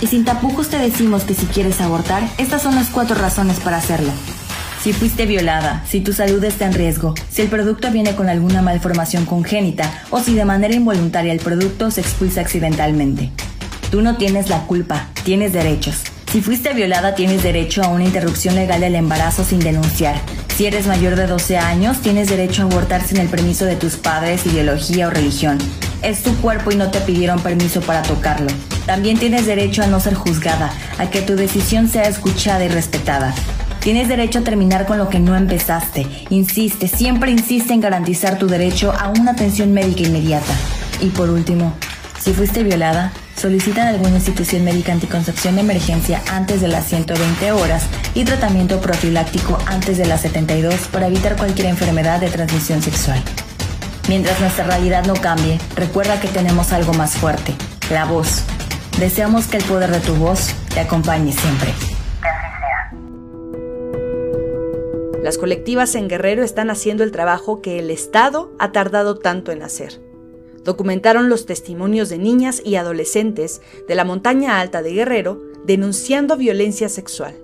Y 0.00 0.06
sin 0.06 0.24
tapujos 0.24 0.68
te 0.68 0.78
decimos 0.78 1.24
que 1.24 1.34
si 1.34 1.46
quieres 1.46 1.80
abortar, 1.82 2.26
estas 2.38 2.62
son 2.62 2.74
las 2.74 2.88
cuatro 2.88 3.16
razones 3.16 3.60
para 3.60 3.78
hacerlo. 3.78 4.12
Si 4.86 4.92
fuiste 4.92 5.26
violada, 5.26 5.82
si 5.84 6.00
tu 6.00 6.12
salud 6.12 6.44
está 6.44 6.64
en 6.64 6.72
riesgo, 6.72 7.12
si 7.28 7.42
el 7.42 7.48
producto 7.48 7.90
viene 7.90 8.14
con 8.14 8.28
alguna 8.28 8.62
malformación 8.62 9.26
congénita 9.26 10.04
o 10.10 10.20
si 10.20 10.34
de 10.34 10.44
manera 10.44 10.76
involuntaria 10.76 11.32
el 11.32 11.40
producto 11.40 11.90
se 11.90 12.02
expulsa 12.02 12.42
accidentalmente. 12.42 13.32
Tú 13.90 14.00
no 14.00 14.16
tienes 14.16 14.48
la 14.48 14.60
culpa, 14.68 15.08
tienes 15.24 15.52
derechos. 15.52 16.04
Si 16.30 16.40
fuiste 16.40 16.72
violada, 16.72 17.16
tienes 17.16 17.42
derecho 17.42 17.82
a 17.82 17.88
una 17.88 18.04
interrupción 18.04 18.54
legal 18.54 18.80
del 18.80 18.94
embarazo 18.94 19.42
sin 19.42 19.58
denunciar. 19.58 20.20
Si 20.56 20.66
eres 20.66 20.86
mayor 20.86 21.16
de 21.16 21.26
12 21.26 21.58
años, 21.58 22.00
tienes 22.00 22.28
derecho 22.28 22.62
a 22.62 22.66
abortar 22.66 23.02
sin 23.02 23.16
el 23.16 23.26
permiso 23.26 23.64
de 23.64 23.74
tus 23.74 23.96
padres, 23.96 24.46
ideología 24.46 25.08
o 25.08 25.10
religión. 25.10 25.58
Es 26.02 26.22
tu 26.22 26.32
cuerpo 26.36 26.70
y 26.70 26.76
no 26.76 26.92
te 26.92 27.00
pidieron 27.00 27.40
permiso 27.40 27.80
para 27.80 28.02
tocarlo. 28.02 28.52
También 28.86 29.18
tienes 29.18 29.46
derecho 29.46 29.82
a 29.82 29.88
no 29.88 29.98
ser 29.98 30.14
juzgada, 30.14 30.70
a 30.98 31.10
que 31.10 31.22
tu 31.22 31.34
decisión 31.34 31.88
sea 31.88 32.04
escuchada 32.04 32.64
y 32.64 32.68
respetada. 32.68 33.34
Tienes 33.86 34.08
derecho 34.08 34.40
a 34.40 34.42
terminar 34.42 34.84
con 34.84 34.98
lo 34.98 35.08
que 35.08 35.20
no 35.20 35.36
empezaste. 35.36 36.08
Insiste, 36.30 36.88
siempre 36.88 37.30
insiste 37.30 37.72
en 37.72 37.80
garantizar 37.80 38.36
tu 38.36 38.48
derecho 38.48 38.90
a 38.90 39.10
una 39.10 39.30
atención 39.30 39.72
médica 39.72 40.02
inmediata. 40.02 40.52
Y 41.00 41.10
por 41.10 41.30
último, 41.30 41.72
si 42.18 42.32
fuiste 42.32 42.64
violada, 42.64 43.12
solicita 43.36 43.82
en 43.82 43.94
alguna 43.94 44.16
institución 44.16 44.64
médica 44.64 44.90
anticoncepción 44.90 45.54
de 45.54 45.60
emergencia 45.60 46.20
antes 46.32 46.60
de 46.60 46.66
las 46.66 46.86
120 46.86 47.52
horas 47.52 47.84
y 48.12 48.24
tratamiento 48.24 48.80
profiláctico 48.80 49.56
antes 49.66 49.98
de 49.98 50.06
las 50.06 50.22
72 50.22 50.88
para 50.90 51.06
evitar 51.06 51.36
cualquier 51.36 51.68
enfermedad 51.68 52.18
de 52.18 52.30
transmisión 52.30 52.82
sexual. 52.82 53.22
Mientras 54.08 54.40
nuestra 54.40 54.64
realidad 54.64 55.06
no 55.06 55.14
cambie, 55.14 55.60
recuerda 55.76 56.18
que 56.18 56.26
tenemos 56.26 56.72
algo 56.72 56.92
más 56.94 57.12
fuerte, 57.12 57.54
la 57.92 58.04
voz. 58.04 58.42
Deseamos 58.98 59.46
que 59.46 59.58
el 59.58 59.62
poder 59.62 59.92
de 59.92 60.00
tu 60.00 60.16
voz 60.16 60.48
te 60.74 60.80
acompañe 60.80 61.30
siempre. 61.30 61.95
Las 65.26 65.38
colectivas 65.38 65.96
en 65.96 66.06
Guerrero 66.06 66.44
están 66.44 66.70
haciendo 66.70 67.02
el 67.02 67.10
trabajo 67.10 67.60
que 67.60 67.80
el 67.80 67.90
Estado 67.90 68.52
ha 68.60 68.70
tardado 68.70 69.18
tanto 69.18 69.50
en 69.50 69.62
hacer 69.62 70.00
documentaron 70.62 71.28
los 71.28 71.46
testimonios 71.46 72.08
de 72.08 72.18
niñas 72.18 72.62
y 72.64 72.76
adolescentes 72.76 73.60
de 73.88 73.96
la 73.96 74.04
montaña 74.04 74.60
alta 74.60 74.82
de 74.82 74.92
Guerrero 74.92 75.42
denunciando 75.64 76.36
violencia 76.36 76.88
sexual. 76.88 77.34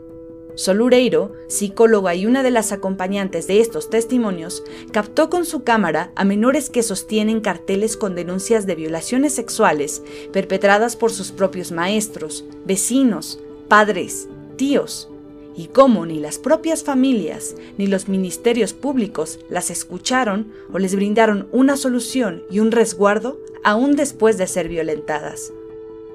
Sol 0.55 0.81
Ureiro, 0.81 1.33
psicóloga 1.49 2.15
y 2.15 2.25
una 2.25 2.45
de 2.45 2.53
las 2.53 2.71
acompañantes 2.71 3.49
de 3.49 3.59
estos 3.59 3.91
testimonios, 3.91 4.63
captó 4.93 5.29
con 5.29 5.45
su 5.45 5.65
cámara 5.65 6.13
a 6.15 6.25
menores 6.25 6.71
que 6.71 6.85
sostienen 6.85 7.41
carteles 7.41 7.97
con 7.97 8.15
denuncias 8.15 8.65
de 8.65 8.77
violaciones 8.77 9.35
sexuales 9.35 10.05
perpetradas 10.33 10.95
por 10.95 11.11
sus 11.11 11.33
propios 11.33 11.73
maestros, 11.73 12.45
vecinos, 12.65 13.41
padres, 13.69 14.29
tíos, 14.57 15.12
y 15.57 15.67
cómo 15.67 16.07
ni 16.07 16.19
las 16.21 16.39
propias 16.39 16.83
familias 16.83 17.55
ni 17.79 17.87
los 17.87 18.09
ministerios 18.09 18.73
públicos 18.73 19.39
las 19.49 19.71
escucharon 19.71 20.53
o 20.73 20.79
les 20.79 20.95
brindaron 20.95 21.49
una 21.53 21.77
solución 21.77 22.43
y 22.51 22.61
un 22.61 22.73
resguardo 22.73 23.39
aún 23.63 23.97
después 23.97 24.39
de 24.39 24.47
ser 24.47 24.69
violentadas. 24.69 25.53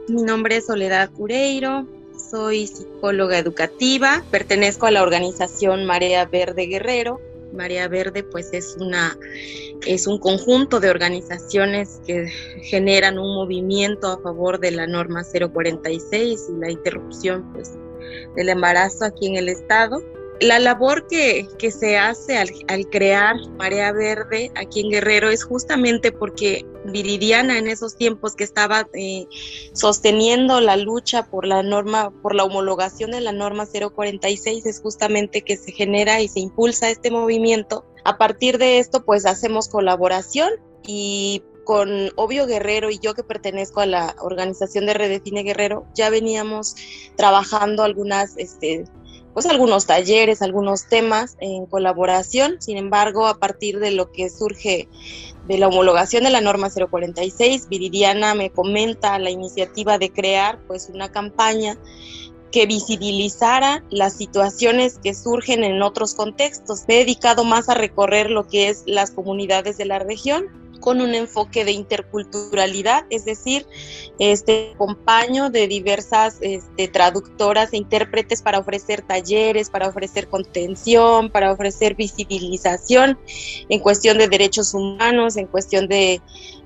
Mi 0.08 0.22
nombre 0.22 0.58
es 0.58 0.66
Soledad 0.66 1.12
Cureiro, 1.12 1.86
soy 2.18 2.68
psicóloga 2.68 3.38
educativa, 3.38 4.24
pertenezco 4.32 4.86
a 4.86 4.92
la 4.92 5.04
organización 5.04 5.86
Marea 5.86 6.26
Verde 6.26 6.66
Guerrero. 6.66 7.22
Marea 7.54 7.88
Verde 7.88 8.24
pues 8.24 8.52
es 8.54 8.76
una 8.80 9.18
es 9.86 10.08
un 10.08 10.20
conjunto 10.20 10.80
de 10.80 10.90
organizaciones 10.90 12.02
que 12.06 12.28
generan 12.64 13.18
un 13.20 13.36
movimiento 13.36 14.08
a 14.08 14.22
favor 14.22 14.60
de 14.60 14.72
la 14.72 14.88
norma 14.88 15.24
046 15.24 16.50
y 16.50 16.60
la 16.60 16.72
interrupción 16.72 17.54
pues 17.54 17.72
del 18.36 18.50
embarazo 18.50 19.06
aquí 19.06 19.28
en 19.28 19.36
el 19.36 19.50
estado. 19.50 20.02
La 20.40 20.60
labor 20.60 21.08
que, 21.08 21.48
se 21.72 21.98
hace 21.98 22.38
al, 22.38 22.90
crear 22.92 23.36
Marea 23.58 23.92
Verde 23.92 24.52
aquí 24.56 24.82
en 24.82 24.92
Guerrero 24.92 25.32
es 25.32 25.44
justamente 25.44 26.12
porque 26.12 26.64
Viridiana 26.86 27.58
en 27.58 27.68
esos 27.68 27.96
tiempos 27.96 28.36
que 28.36 28.44
estaba 28.44 28.88
eh, 28.94 29.26
sosteniendo 29.74 30.62
la 30.62 30.78
lucha 30.78 31.26
por 31.26 31.48
la 31.48 31.64
norma, 31.64 32.12
por 32.22 32.36
la 32.36 32.44
homologación 32.44 33.12
de 33.12 33.22
la 33.22 33.32
norma 33.32 33.66
046, 33.66 34.66
es 34.68 34.80
justamente 34.80 35.42
que 35.42 35.58
se 35.58 35.72
genera 35.72 36.22
y 36.22 36.28
se 36.28 36.40
impulsa 36.40 36.92
este 36.92 37.10
movimiento. 37.10 37.84
A 38.06 38.20
partir 38.20 38.60
de 38.60 38.78
esto, 38.78 39.04
pues 39.04 39.26
hacemos 39.26 39.68
colaboración 39.68 40.52
y 40.86 41.42
con 41.68 42.12
Obvio 42.16 42.46
Guerrero 42.46 42.90
y 42.92 43.00
yo 43.00 43.14
que 43.14 43.26
pertenezco 43.26 43.82
a 43.82 43.86
la 43.86 44.16
organización 44.22 44.86
de 44.86 44.94
Redefine 44.94 45.44
Guerrero, 45.44 45.86
ya 45.94 46.10
veníamos 46.10 46.78
trabajando 47.18 47.84
algunas, 47.84 48.38
este, 48.38 48.86
pues 49.34 49.46
algunos 49.48 49.86
talleres, 49.86 50.42
algunos 50.42 50.88
temas 50.88 51.36
en 51.42 51.66
colaboración. 51.66 52.56
Sin 52.62 52.78
embargo, 52.78 53.28
a 53.28 53.38
partir 53.38 53.80
de 53.80 53.92
lo 53.92 54.14
que 54.14 54.30
surge 54.30 54.88
de 55.46 55.58
la 55.58 55.68
homologación 55.68 56.24
de 56.24 56.30
la 56.30 56.40
norma 56.40 56.70
046, 56.70 57.68
Viridiana 57.68 58.34
me 58.34 58.50
comenta 58.50 59.20
la 59.20 59.30
iniciativa 59.30 59.98
de 59.98 60.10
crear 60.10 60.60
pues 60.68 60.90
una 60.94 61.12
campaña 61.12 61.78
que 62.50 62.66
visibilizara 62.66 63.84
las 63.90 64.14
situaciones 64.14 65.00
que 65.04 65.14
surgen 65.14 65.66
en 65.66 65.82
otros 65.82 66.16
contextos. 66.16 66.86
Me 66.88 66.96
he 66.96 67.00
dedicado 67.00 67.44
más 67.44 67.68
a 67.68 67.74
recorrer 67.74 68.32
lo 68.32 68.48
que 68.48 68.70
es 68.70 68.84
las 68.86 69.12
comunidades 69.12 69.78
de 69.78 69.84
la 69.84 70.00
región 70.00 70.66
con 70.78 71.02
un 71.02 71.16
enfoque 71.16 71.66
de 71.66 71.72
interculturalidad, 71.72 73.06
es 73.10 73.26
decir, 73.26 73.66
este 74.20 74.72
acompaño 74.76 75.50
de 75.50 75.68
diversas 75.68 76.38
este, 76.42 76.88
traductoras 76.88 77.74
e 77.74 77.78
intérpretes 77.78 78.42
para 78.42 78.60
ofrecer 78.60 79.02
talleres, 79.02 79.70
para 79.70 79.88
ofrecer 79.88 80.28
contención, 80.28 81.30
para 81.30 81.52
ofrecer 81.52 81.96
visibilización 81.96 83.18
en 83.70 83.80
cuestión 83.80 84.18
de 84.18 84.28
derechos 84.28 84.74
humanos, 84.74 85.38
en 85.38 85.48
cuestión 85.48 85.88
de 85.88 86.22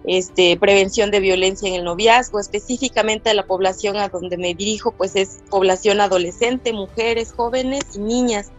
este, 0.06 0.58
prevención 0.58 1.12
de 1.12 1.20
violencia 1.20 1.70
en 1.70 1.76
el 1.76 1.84
noviazgo, 1.84 2.40
específicamente 2.40 3.30
a 3.30 3.34
la 3.34 3.46
población 3.46 3.98
a 3.98 4.10
donde 4.10 4.38
me 4.38 4.54
dirijo, 4.56 4.92
pues 4.92 5.16
es 5.16 5.40
población 5.50 6.02
adolescente, 6.02 6.74
mujeres, 6.74 7.34
jóvenes 7.34 7.84
y 7.96 8.00
niñas 8.00 8.52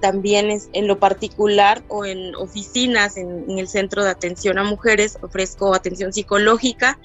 también 0.00 0.50
es, 0.50 0.68
en 0.72 0.86
lo 0.86 0.98
particular 0.98 1.82
o 1.88 2.04
en 2.04 2.34
oficinas 2.34 3.16
en, 3.16 3.58
el 3.58 3.68
centro 3.68 4.02
de 4.02 4.10
atención 4.10 4.58
a 4.58 4.64
mujeres 4.64 5.18
ofrezco 5.22 5.74
atención 5.74 6.12
psicológica 6.12 6.98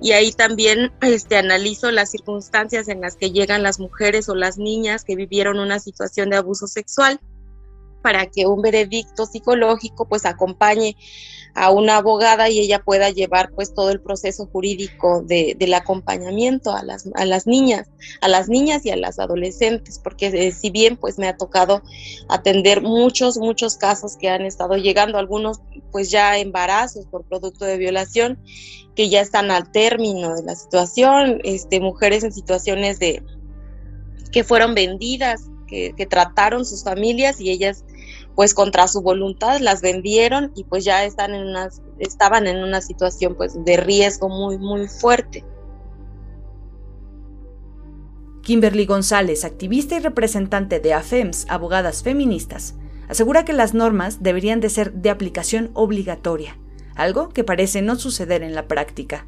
y 0.00 0.12
ahí 0.12 0.32
también 0.32 0.92
este, 1.02 1.36
analizo 1.36 1.90
las 1.90 2.10
circunstancias 2.10 2.88
en 2.88 3.00
las 3.00 3.16
que 3.16 3.30
llegan 3.30 3.62
las 3.62 3.78
mujeres 3.78 4.28
o 4.28 4.34
las 4.34 4.58
niñas 4.58 5.04
que 5.04 5.16
vivieron 5.16 5.58
una 5.60 5.78
situación 5.78 6.30
de 6.30 6.36
abuso 6.36 6.66
sexual 6.66 7.20
para 8.08 8.24
que 8.24 8.46
un 8.46 8.62
veredicto 8.62 9.26
psicológico 9.26 10.08
pues 10.08 10.24
acompañe 10.24 10.96
a 11.54 11.70
una 11.70 11.98
abogada 11.98 12.48
y 12.48 12.58
ella 12.58 12.78
pueda 12.78 13.10
llevar 13.10 13.50
pues 13.50 13.74
todo 13.74 13.90
el 13.90 14.00
proceso 14.00 14.46
jurídico 14.46 15.20
de, 15.20 15.54
del 15.58 15.74
acompañamiento 15.74 16.72
a 16.72 16.82
las, 16.82 17.06
a 17.16 17.26
las 17.26 17.46
niñas, 17.46 17.90
a 18.22 18.28
las 18.28 18.48
niñas 18.48 18.86
y 18.86 18.90
a 18.90 18.96
las 18.96 19.18
adolescentes, 19.18 20.00
porque 20.02 20.28
eh, 20.28 20.52
si 20.52 20.70
bien 20.70 20.96
pues 20.96 21.18
me 21.18 21.28
ha 21.28 21.36
tocado 21.36 21.82
atender 22.30 22.80
muchos, 22.80 23.36
muchos 23.36 23.76
casos 23.76 24.16
que 24.16 24.30
han 24.30 24.46
estado 24.46 24.78
llegando, 24.78 25.18
algunos 25.18 25.60
pues 25.92 26.10
ya 26.10 26.38
embarazos 26.38 27.04
por 27.04 27.24
producto 27.24 27.66
de 27.66 27.76
violación, 27.76 28.38
que 28.94 29.10
ya 29.10 29.20
están 29.20 29.50
al 29.50 29.70
término 29.70 30.34
de 30.34 30.44
la 30.44 30.54
situación, 30.54 31.42
este, 31.44 31.78
mujeres 31.78 32.24
en 32.24 32.32
situaciones 32.32 32.98
de 33.00 33.22
que 34.32 34.44
fueron 34.44 34.74
vendidas, 34.74 35.42
que, 35.68 35.92
que 35.94 36.06
trataron 36.06 36.64
sus 36.64 36.82
familias 36.82 37.40
y 37.40 37.50
ellas 37.50 37.84
pues 38.38 38.54
contra 38.54 38.86
su 38.86 39.02
voluntad 39.02 39.58
las 39.58 39.82
vendieron 39.82 40.52
y 40.54 40.62
pues 40.62 40.84
ya 40.84 41.02
están 41.02 41.34
en 41.34 41.44
unas, 41.44 41.82
estaban 41.98 42.46
en 42.46 42.62
una 42.62 42.80
situación 42.80 43.34
pues 43.34 43.64
de 43.64 43.76
riesgo 43.76 44.28
muy, 44.28 44.58
muy 44.58 44.86
fuerte. 44.86 45.44
Kimberly 48.42 48.86
González, 48.86 49.44
activista 49.44 49.96
y 49.96 49.98
representante 49.98 50.78
de 50.78 50.94
AFEMS, 50.94 51.46
Abogadas 51.48 52.04
Feministas, 52.04 52.76
asegura 53.08 53.44
que 53.44 53.54
las 53.54 53.74
normas 53.74 54.22
deberían 54.22 54.60
de 54.60 54.70
ser 54.70 54.92
de 54.92 55.10
aplicación 55.10 55.72
obligatoria, 55.74 56.56
algo 56.94 57.30
que 57.30 57.42
parece 57.42 57.82
no 57.82 57.96
suceder 57.96 58.44
en 58.44 58.54
la 58.54 58.68
práctica. 58.68 59.26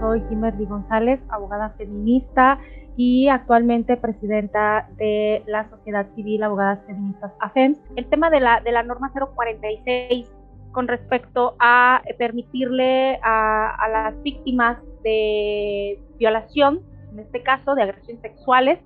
Soy 0.00 0.20
Kimberly 0.22 0.66
González, 0.66 1.20
abogada 1.28 1.70
feminista 1.70 2.58
y 2.96 3.28
actualmente 3.28 3.96
presidenta 3.96 4.88
de 4.96 5.42
la 5.46 5.68
Sociedad 5.70 6.06
Civil 6.14 6.42
Abogadas 6.42 6.80
Feministas 6.86 7.32
AFEMS. 7.40 7.78
El 7.96 8.06
tema 8.06 8.30
de 8.30 8.40
la, 8.40 8.60
de 8.60 8.72
la 8.72 8.82
norma 8.82 9.12
046 9.12 10.26
con 10.72 10.88
respecto 10.88 11.54
a 11.60 12.02
permitirle 12.18 13.18
a, 13.22 13.74
a 13.74 13.88
las 13.88 14.22
víctimas 14.22 14.78
de 15.02 15.98
violación, 16.18 16.80
en 17.12 17.20
este 17.20 17.42
caso 17.42 17.74
de 17.74 17.82
agresiones 17.82 18.20
sexuales, 18.20 18.78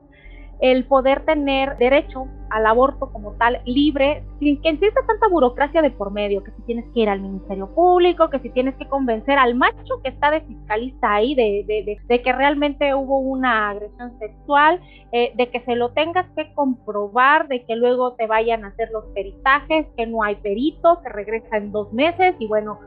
el 0.62 0.84
poder 0.84 1.24
tener 1.24 1.76
derecho 1.76 2.28
al 2.50 2.66
aborto 2.66 3.10
como 3.10 3.32
tal 3.32 3.60
libre, 3.64 4.22
sin 4.38 4.62
que 4.62 4.68
exista 4.68 5.00
tanta 5.08 5.26
burocracia 5.28 5.82
de 5.82 5.90
por 5.90 6.12
medio, 6.12 6.44
que 6.44 6.52
si 6.52 6.62
tienes 6.62 6.84
que 6.94 7.00
ir 7.00 7.08
al 7.08 7.20
Ministerio 7.20 7.74
Público, 7.74 8.30
que 8.30 8.38
si 8.38 8.50
tienes 8.50 8.76
que 8.76 8.86
convencer 8.86 9.40
al 9.40 9.56
macho 9.56 10.00
que 10.04 10.10
está 10.10 10.30
de 10.30 10.42
fiscalista 10.42 11.14
ahí, 11.14 11.34
de, 11.34 11.64
de, 11.66 11.98
de, 12.06 12.22
que 12.22 12.32
realmente 12.32 12.94
hubo 12.94 13.18
una 13.18 13.70
agresión 13.70 14.16
sexual, 14.20 14.80
eh, 15.10 15.32
de 15.34 15.50
que 15.50 15.62
se 15.62 15.74
lo 15.74 15.90
tengas 15.94 16.26
que 16.36 16.54
comprobar, 16.54 17.48
de 17.48 17.64
que 17.64 17.74
luego 17.74 18.12
te 18.12 18.28
vayan 18.28 18.64
a 18.64 18.68
hacer 18.68 18.88
los 18.92 19.06
peritajes, 19.14 19.86
que 19.96 20.06
no 20.06 20.22
hay 20.22 20.36
perito, 20.36 21.00
que 21.02 21.08
regresa 21.08 21.56
en 21.56 21.72
dos 21.72 21.92
meses 21.92 22.36
y 22.38 22.46
bueno, 22.46 22.78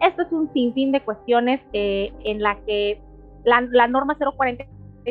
esto 0.00 0.22
es 0.22 0.32
un 0.32 0.50
sinfín 0.54 0.92
de 0.92 1.02
cuestiones 1.02 1.60
eh, 1.74 2.10
en 2.24 2.40
la 2.40 2.56
que 2.64 3.02
la, 3.44 3.60
la 3.60 3.86
norma 3.86 4.16
040 4.16 4.64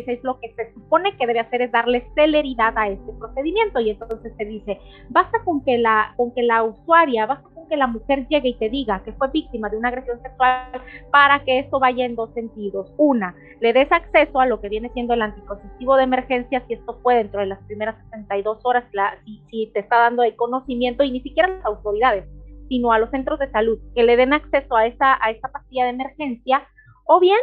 es 0.08 0.24
lo 0.24 0.40
que 0.40 0.54
se 0.54 0.74
supone 0.74 1.16
que 1.18 1.26
debe 1.26 1.40
hacer 1.40 1.62
es 1.62 1.72
darle 1.72 2.08
celeridad 2.16 2.78
a 2.78 2.90
este 2.90 3.12
procedimiento 3.14 3.80
y 3.80 3.92
entonces 3.92 4.34
se 4.38 4.46
dice, 4.46 4.80
basta 5.10 5.40
con 5.44 5.64
que 5.64 5.78
la, 5.78 6.14
con 6.18 6.34
que 6.34 6.44
la 6.44 6.64
usuaria, 6.64 7.26
basta 7.26 7.48
con 7.54 7.68
que 7.68 7.78
la 7.78 7.88
mujer 7.88 8.28
llegue 8.28 8.50
y 8.50 8.58
te 8.58 8.70
diga 8.70 9.04
que 9.04 9.14
fue 9.14 9.30
víctima 9.30 9.70
de 9.70 9.78
una 9.78 9.90
agresión 9.90 10.22
sexual 10.22 10.82
para 11.12 11.44
que 11.44 11.60
esto 11.60 11.80
vaya 11.80 12.06
en 12.06 12.16
dos 12.16 12.34
sentidos. 12.34 12.94
Una, 12.98 13.36
le 13.60 13.74
des 13.74 13.92
acceso 13.92 14.40
a 14.40 14.46
lo 14.46 14.62
que 14.62 14.70
viene 14.70 14.90
siendo 14.94 15.14
el 15.14 15.22
anticonceptivo 15.22 15.96
de 15.96 16.04
emergencia, 16.04 16.64
si 16.68 16.74
esto 16.74 17.00
fue 17.02 17.16
dentro 17.16 17.40
de 17.40 17.48
las 17.48 17.60
primeras 17.64 17.96
62 18.06 18.60
horas, 18.64 18.86
si, 19.26 19.42
si 19.50 19.72
te 19.74 19.80
está 19.80 19.98
dando 19.98 20.24
el 20.24 20.36
conocimiento 20.36 21.04
y 21.04 21.12
ni 21.12 21.22
siquiera 21.22 21.50
las 21.50 21.66
autoridades, 21.66 22.26
sino 22.70 22.92
a 22.92 23.00
los 23.00 23.10
centros 23.10 23.40
de 23.40 23.50
salud, 23.52 23.80
que 23.96 24.04
le 24.04 24.18
den 24.18 24.34
acceso 24.34 24.76
a 24.76 24.86
esta, 24.86 25.18
a 25.22 25.32
esta 25.32 25.50
pastilla 25.50 25.86
de 25.86 25.92
emergencia, 25.92 26.68
o 27.06 27.20
bien 27.20 27.38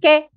que 0.00 0.28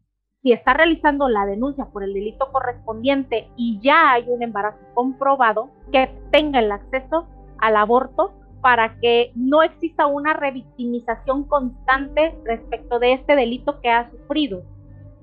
si 0.41 0.53
está 0.53 0.73
realizando 0.73 1.27
la 1.27 1.45
denuncia 1.45 1.85
por 1.85 2.03
el 2.03 2.13
delito 2.13 2.51
correspondiente 2.51 3.49
y 3.57 3.79
ya 3.81 4.11
hay 4.11 4.25
un 4.27 4.41
embarazo 4.41 4.79
comprobado, 4.93 5.69
que 5.91 6.09
tenga 6.31 6.59
el 6.59 6.71
acceso 6.71 7.27
al 7.57 7.75
aborto 7.75 8.33
para 8.61 8.99
que 8.99 9.31
no 9.35 9.63
exista 9.63 10.05
una 10.05 10.33
revictimización 10.33 11.45
constante 11.45 12.37
respecto 12.45 12.99
de 12.99 13.13
este 13.13 13.35
delito 13.35 13.79
que 13.81 13.89
ha 13.89 14.09
sufrido. 14.11 14.63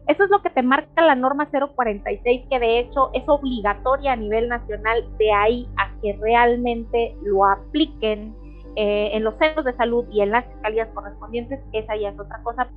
Eso 0.06 0.24
es 0.24 0.30
lo 0.30 0.40
que 0.40 0.50
te 0.50 0.62
marca 0.62 1.02
la 1.02 1.16
norma 1.16 1.48
046, 1.50 2.46
que 2.48 2.58
de 2.58 2.78
hecho 2.78 3.10
es 3.12 3.24
obligatoria 3.26 4.12
a 4.12 4.16
nivel 4.16 4.48
nacional, 4.48 5.04
de 5.18 5.32
ahí 5.32 5.68
a 5.76 5.90
que 6.00 6.16
realmente 6.20 7.16
lo 7.22 7.44
apliquen 7.44 8.34
eh, 8.76 9.10
en 9.14 9.24
los 9.24 9.36
centros 9.38 9.64
de 9.64 9.74
salud 9.74 10.04
y 10.12 10.20
en 10.20 10.30
las 10.30 10.46
fiscalías 10.46 10.88
correspondientes, 10.94 11.60
esa 11.72 11.96
ya 11.96 12.10
es 12.10 12.20
otra 12.20 12.40
cosa. 12.42 12.68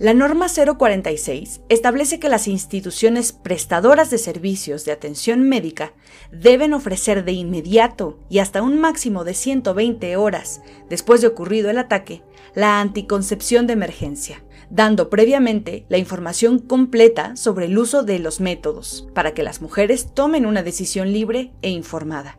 La 0.00 0.14
norma 0.14 0.46
046 0.48 1.60
establece 1.68 2.18
que 2.18 2.30
las 2.30 2.48
instituciones 2.48 3.32
prestadoras 3.32 4.08
de 4.08 4.16
servicios 4.16 4.86
de 4.86 4.92
atención 4.92 5.46
médica 5.46 5.92
deben 6.32 6.72
ofrecer 6.72 7.22
de 7.22 7.32
inmediato 7.32 8.18
y 8.30 8.38
hasta 8.38 8.62
un 8.62 8.80
máximo 8.80 9.24
de 9.24 9.34
120 9.34 10.16
horas 10.16 10.62
después 10.88 11.20
de 11.20 11.26
ocurrido 11.26 11.68
el 11.68 11.76
ataque 11.76 12.22
la 12.54 12.80
anticoncepción 12.80 13.66
de 13.66 13.74
emergencia, 13.74 14.42
dando 14.70 15.10
previamente 15.10 15.84
la 15.90 15.98
información 15.98 16.60
completa 16.60 17.36
sobre 17.36 17.66
el 17.66 17.76
uso 17.76 18.02
de 18.02 18.20
los 18.20 18.40
métodos 18.40 19.06
para 19.14 19.34
que 19.34 19.42
las 19.42 19.60
mujeres 19.60 20.14
tomen 20.14 20.46
una 20.46 20.62
decisión 20.62 21.12
libre 21.12 21.52
e 21.60 21.68
informada. 21.68 22.38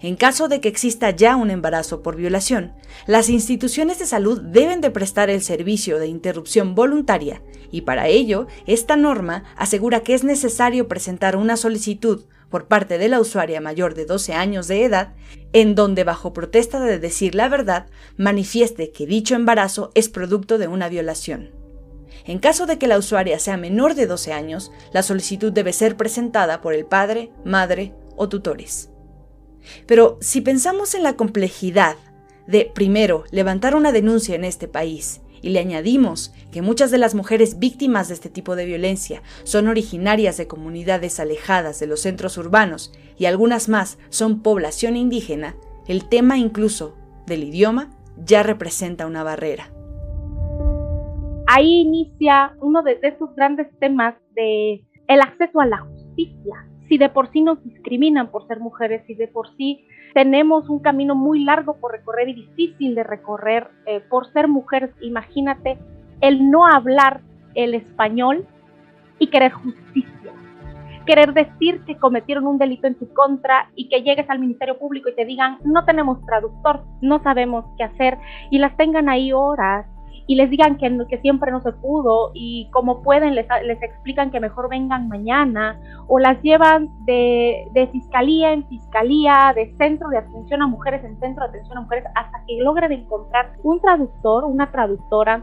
En 0.00 0.16
caso 0.16 0.48
de 0.48 0.60
que 0.60 0.68
exista 0.68 1.10
ya 1.10 1.36
un 1.36 1.50
embarazo 1.50 2.02
por 2.02 2.16
violación, 2.16 2.72
las 3.06 3.28
instituciones 3.28 3.98
de 3.98 4.06
salud 4.06 4.40
deben 4.40 4.80
de 4.80 4.90
prestar 4.90 5.30
el 5.30 5.42
servicio 5.42 5.98
de 5.98 6.06
interrupción 6.06 6.74
voluntaria 6.74 7.42
y 7.70 7.82
para 7.82 8.08
ello 8.08 8.46
esta 8.66 8.96
norma 8.96 9.44
asegura 9.56 10.00
que 10.00 10.14
es 10.14 10.24
necesario 10.24 10.88
presentar 10.88 11.36
una 11.36 11.56
solicitud 11.56 12.24
por 12.50 12.66
parte 12.66 12.98
de 12.98 13.08
la 13.08 13.20
usuaria 13.20 13.60
mayor 13.60 13.94
de 13.94 14.04
12 14.04 14.34
años 14.34 14.66
de 14.66 14.84
edad, 14.84 15.14
en 15.52 15.74
donde 15.74 16.04
bajo 16.04 16.32
protesta 16.32 16.80
de 16.80 16.98
decir 16.98 17.34
la 17.34 17.48
verdad 17.48 17.86
manifieste 18.16 18.90
que 18.90 19.06
dicho 19.06 19.36
embarazo 19.36 19.92
es 19.94 20.08
producto 20.08 20.58
de 20.58 20.66
una 20.66 20.88
violación. 20.88 21.50
En 22.24 22.38
caso 22.38 22.66
de 22.66 22.76
que 22.76 22.88
la 22.88 22.98
usuaria 22.98 23.38
sea 23.38 23.56
menor 23.56 23.94
de 23.94 24.06
12 24.06 24.32
años, 24.32 24.72
la 24.92 25.02
solicitud 25.02 25.52
debe 25.52 25.72
ser 25.72 25.96
presentada 25.96 26.60
por 26.60 26.74
el 26.74 26.84
padre, 26.84 27.30
madre 27.44 27.94
o 28.16 28.28
tutores. 28.28 28.89
Pero 29.86 30.18
si 30.20 30.40
pensamos 30.40 30.94
en 30.94 31.02
la 31.02 31.16
complejidad 31.16 31.96
de, 32.46 32.70
primero, 32.74 33.24
levantar 33.30 33.74
una 33.74 33.92
denuncia 33.92 34.34
en 34.34 34.44
este 34.44 34.68
país, 34.68 35.20
y 35.42 35.50
le 35.50 35.60
añadimos 35.60 36.32
que 36.52 36.62
muchas 36.62 36.90
de 36.90 36.98
las 36.98 37.14
mujeres 37.14 37.58
víctimas 37.58 38.08
de 38.08 38.14
este 38.14 38.28
tipo 38.28 38.56
de 38.56 38.66
violencia 38.66 39.22
son 39.44 39.68
originarias 39.68 40.36
de 40.36 40.46
comunidades 40.46 41.20
alejadas 41.20 41.80
de 41.80 41.86
los 41.86 42.00
centros 42.00 42.36
urbanos 42.38 42.92
y 43.18 43.26
algunas 43.26 43.68
más 43.68 43.98
son 44.08 44.42
población 44.42 44.96
indígena, 44.96 45.56
el 45.86 46.08
tema 46.08 46.38
incluso 46.38 46.96
del 47.26 47.44
idioma 47.44 47.90
ya 48.16 48.42
representa 48.42 49.06
una 49.06 49.22
barrera. 49.22 49.70
Ahí 51.46 51.80
inicia 51.80 52.54
uno 52.60 52.82
de 52.82 52.98
esos 53.02 53.34
grandes 53.34 53.66
temas 53.78 54.14
de 54.34 54.84
el 55.08 55.20
acceso 55.20 55.60
a 55.60 55.66
la 55.66 55.78
justicia, 55.78 56.68
si 56.90 56.98
de 56.98 57.08
por 57.08 57.30
sí 57.30 57.40
nos 57.40 57.62
discriminan 57.62 58.32
por 58.32 58.48
ser 58.48 58.58
mujeres, 58.58 59.04
si 59.06 59.14
de 59.14 59.28
por 59.28 59.48
sí 59.56 59.86
tenemos 60.12 60.68
un 60.68 60.80
camino 60.80 61.14
muy 61.14 61.44
largo 61.44 61.76
por 61.76 61.92
recorrer 61.92 62.28
y 62.28 62.34
difícil 62.34 62.96
de 62.96 63.04
recorrer 63.04 63.68
eh, 63.86 64.00
por 64.10 64.30
ser 64.32 64.48
mujeres, 64.48 64.90
imagínate 65.00 65.78
el 66.20 66.50
no 66.50 66.66
hablar 66.66 67.20
el 67.54 67.74
español 67.74 68.44
y 69.20 69.28
querer 69.28 69.52
justicia, 69.52 70.32
querer 71.06 71.32
decir 71.32 71.80
que 71.86 71.96
cometieron 71.96 72.48
un 72.48 72.58
delito 72.58 72.88
en 72.88 72.98
su 72.98 73.14
contra 73.14 73.70
y 73.76 73.88
que 73.88 74.02
llegues 74.02 74.28
al 74.28 74.40
Ministerio 74.40 74.76
Público 74.76 75.10
y 75.10 75.14
te 75.14 75.24
digan, 75.24 75.58
no 75.64 75.84
tenemos 75.84 76.20
traductor, 76.26 76.82
no 77.02 77.22
sabemos 77.22 77.64
qué 77.78 77.84
hacer 77.84 78.18
y 78.50 78.58
las 78.58 78.76
tengan 78.76 79.08
ahí 79.08 79.32
horas 79.32 79.86
y 80.30 80.36
les 80.36 80.48
digan 80.48 80.78
que, 80.78 80.96
que 81.08 81.18
siempre 81.18 81.50
no 81.50 81.60
se 81.60 81.72
pudo 81.72 82.30
y 82.34 82.70
como 82.70 83.02
pueden 83.02 83.34
les, 83.34 83.48
les 83.64 83.82
explican 83.82 84.30
que 84.30 84.38
mejor 84.38 84.68
vengan 84.70 85.08
mañana 85.08 85.80
o 86.06 86.20
las 86.20 86.40
llevan 86.40 86.88
de, 87.04 87.66
de, 87.72 87.88
fiscalía 87.88 88.52
en 88.52 88.64
fiscalía, 88.68 89.52
de 89.56 89.74
centro 89.76 90.08
de 90.08 90.18
atención 90.18 90.62
a 90.62 90.68
mujeres 90.68 91.02
en 91.02 91.18
centro 91.18 91.42
de 91.42 91.48
atención 91.48 91.78
a 91.78 91.80
mujeres 91.80 92.04
hasta 92.14 92.44
que 92.46 92.62
logren 92.62 92.92
encontrar 92.92 93.54
un 93.64 93.80
traductor, 93.80 94.44
una 94.44 94.70
traductora 94.70 95.42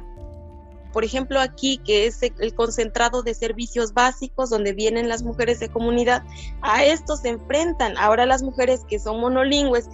por 0.97 1.05
ejemplo, 1.05 1.39
aquí, 1.39 1.77
que 1.77 2.07
es 2.07 2.23
el 2.23 2.55
concentrado 2.55 3.21
de 3.21 3.35
servicios 3.35 3.93
básicos 3.93 4.49
donde 4.49 4.73
vienen 4.73 5.07
las 5.07 5.21
mujeres 5.21 5.59
de 5.59 5.69
comunidad, 5.69 6.23
a 6.63 6.85
esto 6.85 7.17
se 7.17 7.29
enfrentan. 7.29 7.95
Ahora 7.99 8.25
las 8.25 8.41
mujeres 8.41 8.83
que 8.89 8.97
son 8.97 9.19
monolingües 9.19 9.87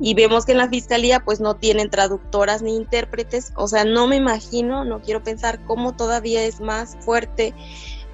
y 0.00 0.14
vemos 0.14 0.46
que 0.46 0.52
en 0.52 0.58
la 0.58 0.68
fiscalía 0.68 1.18
pues 1.18 1.40
no 1.40 1.56
tienen 1.56 1.90
traductoras 1.90 2.62
ni 2.62 2.76
intérpretes, 2.76 3.52
o 3.56 3.66
sea, 3.66 3.84
no 3.84 4.06
me 4.06 4.14
imagino, 4.14 4.84
no 4.84 5.02
quiero 5.02 5.24
pensar 5.24 5.58
cómo 5.64 5.96
todavía 5.96 6.44
es 6.44 6.60
más 6.60 6.98
fuerte, 7.00 7.52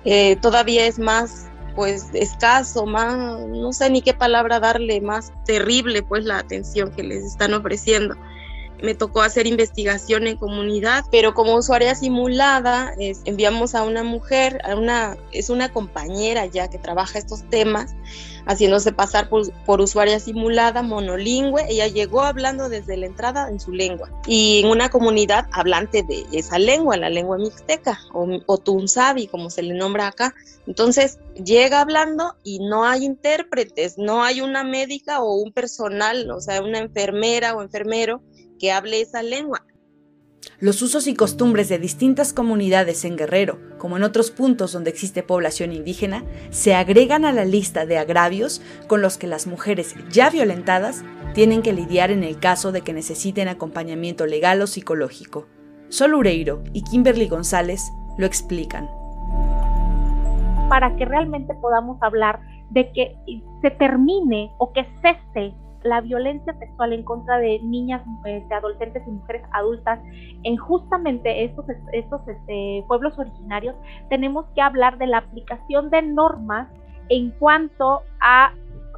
eh, 0.07 0.37
todavía 0.37 0.87
es 0.87 0.99
más 0.99 1.45
pues 1.77 2.09
escaso, 2.15 2.87
más, 2.87 3.39
no 3.49 3.75
sé 3.75 3.91
ni 3.91 4.01
qué 4.01 4.15
palabra 4.15 4.61
darle, 4.61 5.03
más 5.03 5.31
terrible 5.45 6.03
pues 6.03 6.25
la 6.25 6.39
atención 6.39 6.91
que 6.91 7.03
les 7.03 7.23
están 7.23 7.53
ofreciendo 7.53 8.17
me 8.83 8.95
tocó 8.95 9.23
hacer 9.23 9.47
investigación 9.47 10.27
en 10.27 10.37
comunidad, 10.37 11.05
pero 11.11 11.35
como 11.35 11.55
usuaria 11.57 11.95
simulada 11.95 12.95
enviamos 13.25 13.75
a 13.75 13.85
una 13.85 14.03
mujer, 14.03 14.61
a 14.65 14.77
una, 14.77 15.17
es 15.33 15.51
una 15.51 15.73
compañera 15.73 16.47
ya 16.47 16.69
que 16.69 16.79
trabaja 16.79 17.19
estos 17.19 17.49
temas, 17.51 17.95
haciéndose 18.47 18.93
pasar 18.93 19.29
por, 19.29 19.81
usuaria 19.81 20.19
simulada, 20.19 20.83
monolingüe. 20.83 21.67
Ella 21.69 21.87
llegó 21.87 22.23
hablando 22.23 22.69
desde 22.69 22.97
la 22.97 23.07
entrada 23.07 23.49
en 23.49 23.61
su 23.61 23.73
lengua 23.73 24.11
y 24.27 24.63
en 24.65 24.71
una 24.71 24.89
comunidad 24.91 25.47
hablante 25.53 26.03
de 26.03 26.27
esa 26.33 26.59
lengua, 26.59 26.97
la 26.97 27.11
lengua 27.11 27.39
mixteca 27.39 27.99
o, 28.13 28.27
o 28.47 28.59
tunzabi, 28.59 29.27
como 29.27 29.51
se 29.51 29.63
le 29.63 29.75
nombra 29.75 30.09
acá. 30.09 30.35
Entonces 30.67 31.19
llega 31.43 31.81
hablando 31.81 32.37
y 32.43 32.61
no 32.61 32.85
hay 32.85 33.05
intérpretes, 33.05 33.99
no 33.99 34.23
hay 34.23 34.41
una 34.41 34.65
médica 34.65 35.21
o 35.21 35.35
un 35.35 35.53
personal, 35.53 36.31
o 36.31 36.41
sea, 36.41 36.63
una 36.63 36.79
enfermera 36.79 37.55
o 37.55 37.63
enfermero 37.63 38.23
que 38.61 38.71
hable 38.71 39.01
esa 39.01 39.23
lengua. 39.23 39.65
Los 40.61 40.83
usos 40.83 41.07
y 41.07 41.15
costumbres 41.15 41.69
de 41.69 41.79
distintas 41.79 42.33
comunidades 42.33 43.05
en 43.05 43.17
Guerrero, 43.17 43.59
como 43.79 43.97
en 43.97 44.03
otros 44.03 44.31
puntos 44.31 44.73
donde 44.73 44.91
existe 44.91 45.23
población 45.23 45.73
indígena, 45.73 46.25
se 46.51 46.75
agregan 46.75 47.25
a 47.25 47.33
la 47.33 47.45
lista 47.45 47.87
de 47.87 47.99
agravios 47.99 48.61
con 48.87 49.01
los 49.01 49.17
que 49.17 49.27
las 49.27 49.47
mujeres 49.47 49.95
ya 50.11 50.29
violentadas 50.31 51.03
tienen 51.35 51.63
que 51.63 51.73
lidiar 51.73 52.11
en 52.11 52.25
el 52.25 52.39
caso 52.39 52.73
de 52.73 52.83
que 52.83 52.93
necesiten 52.93 53.49
acompañamiento 53.49 54.27
legal 54.27 54.61
o 54.61 54.67
psicológico. 54.67 55.47
Sol 55.89 56.15
Ureiro 56.15 56.63
y 56.73 56.83
Kimberly 56.83 57.29
González 57.29 57.91
lo 58.19 58.27
explican. 58.27 58.89
Para 60.69 60.95
que 60.97 61.05
realmente 61.05 61.55
podamos 61.55 62.01
hablar 62.03 62.41
de 62.71 62.93
que 62.93 63.17
se 63.63 63.71
termine 63.71 64.53
o 64.59 64.73
que 64.73 64.87
cese 65.03 65.55
la 65.83 66.01
violencia 66.01 66.53
sexual 66.59 66.93
en 66.93 67.03
contra 67.03 67.39
de 67.39 67.61
niñas, 67.61 68.03
de 68.25 68.45
adolescentes 68.55 69.03
y 69.07 69.11
mujeres 69.11 69.43
adultas 69.53 70.01
en 70.43 70.57
justamente 70.57 71.45
estos, 71.45 71.65
estos 71.93 72.27
este, 72.29 72.85
pueblos 72.87 73.19
originarios, 73.19 73.77
tenemos 74.09 74.47
que 74.55 74.63
hablar 74.63 74.99
de 74.99 75.07
la 75.07 75.19
aplicación 75.19 75.91
de 75.91 76.03
normas 76.03 76.69
en 77.09 77.31
cuanto 77.33 78.03
a 78.21 78.53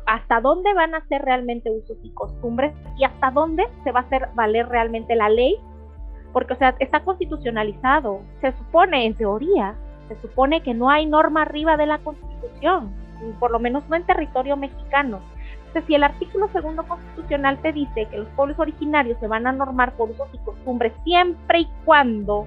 hasta 0.07 0.40
dónde 0.40 0.75
van 0.75 0.95
a 0.95 1.07
ser 1.07 1.23
realmente 1.23 1.71
usos 1.71 1.97
y 2.03 2.11
costumbres 2.11 2.75
y 2.99 3.05
hasta 3.05 3.31
dónde 3.31 3.64
se 3.85 3.92
va 3.92 4.01
a 4.01 4.03
hacer 4.03 4.29
valer 4.35 4.68
realmente 4.68 5.14
la 5.14 5.29
ley, 5.29 5.57
porque 6.33 6.55
o 6.55 6.57
sea, 6.57 6.75
está 6.81 7.05
constitucionalizado, 7.05 8.21
se 8.40 8.53
supone 8.53 9.07
en 9.07 9.14
teoría, 9.14 9.77
se 10.09 10.21
supone 10.21 10.62
que 10.62 10.75
no 10.75 10.90
hay 10.90 11.07
norma 11.07 11.42
arriba 11.42 11.77
de 11.77 11.87
la 11.87 11.99
Constitución, 11.99 12.92
por 13.38 13.51
lo 13.51 13.59
menos 13.59 13.88
no 13.88 13.97
en 13.97 14.05
territorio 14.05 14.57
mexicano. 14.57 15.21
Entonces, 15.72 15.88
si 15.88 15.94
el 15.94 16.04
artículo 16.04 16.48
segundo 16.52 16.82
constitucional 16.82 17.58
te 17.62 17.72
dice 17.72 18.06
que 18.11 18.18
los 18.18 18.28
pueblos 18.37 18.58
originarios 18.58 19.18
se 19.20 19.26
van 19.26 19.46
a 19.46 19.52
normar 19.52 19.96
por 19.96 20.11
usos 20.11 20.28
y 20.35 20.38
costumbres 20.44 20.92
siempre 21.02 21.61
y 21.61 21.68
cuando 21.87 22.46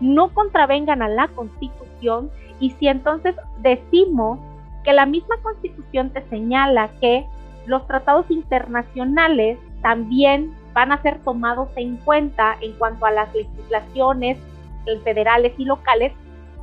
no 0.00 0.32
contravengan 0.32 1.02
a 1.02 1.08
la 1.08 1.28
Constitución, 1.28 2.30
y 2.58 2.70
si 2.70 2.88
entonces 2.88 3.34
decimos 3.58 4.38
que 4.84 4.94
la 4.94 5.04
misma 5.04 5.36
constitución 5.42 6.08
te 6.08 6.22
señala 6.30 6.88
que 6.98 7.26
los 7.66 7.86
tratados 7.86 8.30
internacionales 8.30 9.58
también 9.82 10.54
van 10.72 10.92
a 10.92 11.02
ser 11.02 11.18
tomados 11.24 11.68
en 11.76 11.98
cuenta 11.98 12.56
en 12.62 12.72
cuanto 12.78 13.04
a 13.04 13.10
las 13.10 13.34
legislaciones 13.34 14.38
federales 15.04 15.52
y 15.58 15.66
locales, 15.66 16.14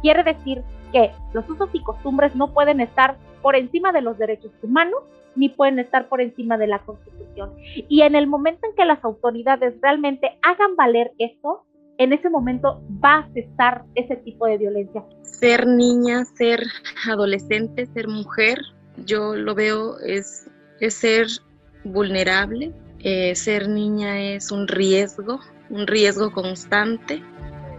quiere 0.02 0.24
decir 0.24 0.64
que 0.92 1.12
los 1.34 1.48
usos 1.48 1.70
y 1.72 1.84
costumbres 1.84 2.36
no 2.36 2.52
pueden 2.52 2.80
estar 2.80 3.16
por 3.44 3.56
encima 3.56 3.92
de 3.92 4.02
los 4.02 4.18
derechos 4.18 4.52
humanos 4.64 5.04
ni 5.36 5.50
pueden 5.50 5.80
estar 5.80 6.10
por 6.10 6.22
encima 6.22 6.58
de 6.58 6.68
la 6.68 6.80
Constitución. 6.80 7.52
Y 7.90 8.02
en 8.02 8.16
el 8.16 8.28
momento 8.28 8.68
en 8.68 8.76
que 8.76 8.86
las 8.86 9.04
autoridades 9.04 9.76
realmente 9.82 10.38
hagan 10.42 10.76
valer 10.76 11.12
esto, 11.18 11.66
en 11.98 12.14
ese 12.14 12.30
momento 12.30 12.82
va 13.04 13.20
a 13.20 13.30
cesar 13.34 13.84
ese 13.96 14.16
tipo 14.18 14.46
de 14.46 14.58
violencia. 14.58 15.04
Ser 15.22 15.68
niña, 15.68 16.26
ser 16.26 16.64
adolescente, 17.08 17.86
ser 17.88 18.08
mujer, 18.08 18.60
yo 18.98 19.36
lo 19.36 19.56
veo 19.56 20.00
es, 20.00 20.50
ser 20.90 21.28
vulnerable. 21.84 22.74
Eh, 23.00 23.36
ser 23.36 23.68
niña 23.68 24.22
es 24.22 24.52
un 24.52 24.68
riesgo, 24.68 25.40
un 25.70 25.88
riesgo 25.88 26.32
constante. 26.32 27.24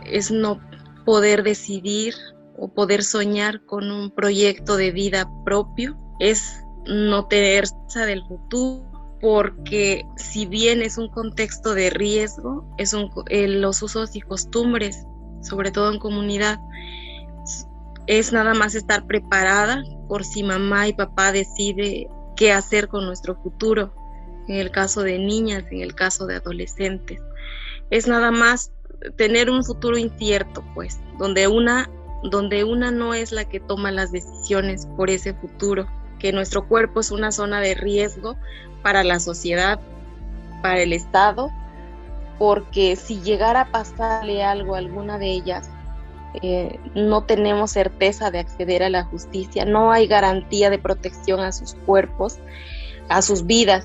Es 0.06 0.30
no 0.30 0.60
poder 1.04 1.42
decidir 1.42 2.14
o 2.56 2.68
poder 2.68 3.02
soñar 3.02 3.64
con 3.64 3.90
un 3.90 4.10
proyecto 4.10 4.76
de 4.76 4.90
vida 4.90 5.28
propio. 5.44 5.96
Es 6.20 6.63
no 6.86 7.26
tener 7.26 7.64
del 8.06 8.24
futuro 8.26 8.94
porque 9.20 10.04
si 10.16 10.44
bien 10.44 10.82
es 10.82 10.98
un 10.98 11.08
contexto 11.08 11.74
de 11.74 11.88
riesgo, 11.88 12.66
es 12.76 12.92
un, 12.92 13.10
eh, 13.30 13.48
los 13.48 13.82
usos 13.82 14.14
y 14.16 14.20
costumbres, 14.20 15.06
sobre 15.40 15.70
todo 15.70 15.90
en 15.90 15.98
comunidad, 15.98 16.58
es 18.06 18.32
nada 18.32 18.52
más 18.52 18.74
estar 18.74 19.06
preparada 19.06 19.82
por 20.08 20.24
si 20.24 20.42
mamá 20.42 20.88
y 20.88 20.92
papá 20.92 21.32
decide 21.32 22.08
qué 22.36 22.52
hacer 22.52 22.88
con 22.88 23.06
nuestro 23.06 23.34
futuro, 23.36 23.94
en 24.46 24.56
el 24.56 24.70
caso 24.70 25.02
de 25.02 25.18
niñas, 25.18 25.64
en 25.70 25.80
el 25.80 25.94
caso 25.94 26.26
de 26.26 26.36
adolescentes. 26.36 27.22
Es 27.88 28.06
nada 28.06 28.30
más 28.30 28.72
tener 29.16 29.48
un 29.48 29.64
futuro 29.64 29.96
incierto, 29.96 30.62
pues, 30.74 31.00
donde 31.18 31.48
una, 31.48 31.88
donde 32.24 32.64
una 32.64 32.90
no 32.90 33.14
es 33.14 33.32
la 33.32 33.46
que 33.48 33.60
toma 33.60 33.90
las 33.90 34.12
decisiones 34.12 34.86
por 34.98 35.08
ese 35.08 35.32
futuro, 35.32 35.86
que 36.24 36.32
nuestro 36.32 36.66
cuerpo 36.66 37.00
es 37.00 37.10
una 37.10 37.32
zona 37.32 37.60
de 37.60 37.74
riesgo 37.74 38.36
para 38.80 39.04
la 39.04 39.20
sociedad, 39.20 39.78
para 40.62 40.80
el 40.80 40.94
Estado, 40.94 41.50
porque 42.38 42.96
si 42.96 43.20
llegara 43.20 43.60
a 43.60 43.70
pasarle 43.70 44.42
algo 44.42 44.74
a 44.74 44.78
alguna 44.78 45.18
de 45.18 45.32
ellas, 45.32 45.68
eh, 46.40 46.80
no 46.94 47.24
tenemos 47.24 47.72
certeza 47.72 48.30
de 48.30 48.38
acceder 48.38 48.82
a 48.82 48.88
la 48.88 49.04
justicia, 49.04 49.66
no 49.66 49.92
hay 49.92 50.06
garantía 50.06 50.70
de 50.70 50.78
protección 50.78 51.40
a 51.40 51.52
sus 51.52 51.74
cuerpos, 51.74 52.38
a 53.10 53.20
sus 53.20 53.44
vidas. 53.44 53.84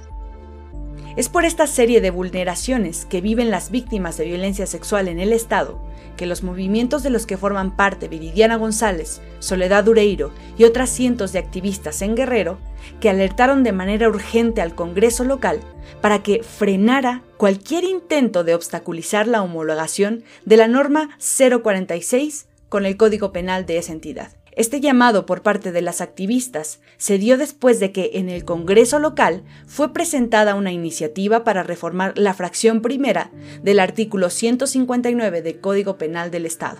Es 1.20 1.28
por 1.28 1.44
esta 1.44 1.68
serie 1.68 2.00
de 2.00 2.12
vulneraciones 2.12 3.04
que 3.04 3.20
viven 3.20 3.52
las 3.52 3.72
víctimas 3.72 4.16
de 4.16 4.24
violencia 4.24 4.66
sexual 4.66 5.10
en 5.10 5.20
el 5.20 5.34
Estado 5.34 5.78
que 6.16 6.26
los 6.26 6.44
movimientos 6.44 7.04
de 7.04 7.10
los 7.10 7.26
que 7.26 7.36
forman 7.36 7.76
parte 7.76 8.08
Viridiana 8.08 8.56
González, 8.56 9.20
Soledad 9.40 9.86
Ureiro 9.86 10.32
y 10.58 10.64
otras 10.64 10.90
cientos 10.90 11.34
de 11.34 11.40
activistas 11.40 12.02
en 12.04 12.16
Guerrero, 12.16 12.58
que 13.02 13.10
alertaron 13.10 13.64
de 13.64 13.74
manera 13.74 14.08
urgente 14.08 14.62
al 14.62 14.76
Congreso 14.76 15.26
local 15.26 15.60
para 16.00 16.24
que 16.24 16.42
frenara 16.42 17.22
cualquier 17.36 17.84
intento 17.84 18.46
de 18.46 18.56
obstaculizar 18.56 19.28
la 19.28 19.42
homologación 19.42 20.24
de 20.46 20.56
la 20.56 20.70
norma 20.70 21.18
046 21.20 22.48
con 22.70 22.86
el 22.86 22.96
Código 22.96 23.34
Penal 23.34 23.66
de 23.66 23.78
esa 23.78 23.92
entidad. 23.92 24.39
Este 24.54 24.82
llamado 24.82 25.26
por 25.26 25.42
parte 25.42 25.72
de 25.72 25.82
las 25.82 26.02
activistas 26.02 26.82
se 26.98 27.18
dio 27.18 27.38
después 27.38 27.80
de 27.80 27.92
que 27.92 28.12
en 28.14 28.30
el 28.30 28.46
Congreso 28.46 29.00
local 29.00 29.44
fue 29.68 29.94
presentada 29.94 30.56
una 30.56 30.72
iniciativa 30.72 31.44
para 31.44 31.64
reformar 31.64 32.18
la 32.18 32.34
fracción 32.34 32.82
primera 32.82 33.32
del 33.62 33.80
artículo 33.80 34.30
159 34.30 35.42
del 35.42 35.60
Código 35.60 35.98
Penal 35.98 36.32
del 36.32 36.46
Estado, 36.46 36.80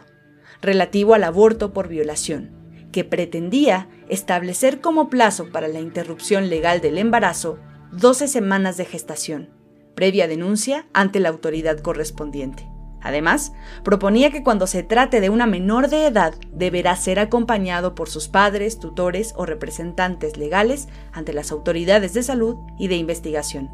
relativo 0.62 1.14
al 1.14 1.24
aborto 1.24 1.74
por 1.74 1.88
violación, 1.88 2.52
que 2.92 3.04
pretendía 3.04 3.88
establecer 4.10 4.82
como 4.82 5.10
plazo 5.10 5.52
para 5.52 5.68
la 5.68 5.80
interrupción 5.80 6.50
legal 6.50 6.82
del 6.82 6.98
embarazo 6.98 7.60
12 7.92 8.28
semanas 8.28 8.78
de 8.78 8.86
gestación, 8.86 9.50
previa 9.96 10.28
denuncia 10.28 10.88
ante 10.94 11.20
la 11.20 11.30
autoridad 11.30 11.80
correspondiente. 11.80 12.69
Además, 13.02 13.54
proponía 13.84 14.32
que 14.32 14.44
cuando 14.44 14.68
se 14.68 14.84
trate 14.84 15.22
de 15.22 15.30
una 15.30 15.46
menor 15.46 15.90
de 15.90 16.06
edad 16.06 16.34
deberá 16.52 16.96
ser 16.96 17.20
acompañado 17.20 17.96
por 17.96 18.10
sus 18.10 18.28
padres, 18.28 18.80
tutores 18.80 19.34
o 19.38 19.46
representantes 19.46 20.38
legales 20.38 20.88
ante 21.12 21.34
las 21.34 21.52
autoridades 21.52 22.14
de 22.14 22.24
salud 22.24 22.58
y 22.78 22.88
de 22.88 22.98
investigación. 22.98 23.70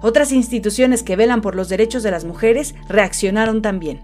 Otras 0.00 0.32
instituciones 0.32 1.02
que 1.02 1.16
velan 1.16 1.40
por 1.40 1.54
los 1.54 1.68
derechos 1.68 2.02
de 2.02 2.10
las 2.10 2.24
mujeres 2.24 2.74
reaccionaron 2.88 3.62
también. 3.62 4.02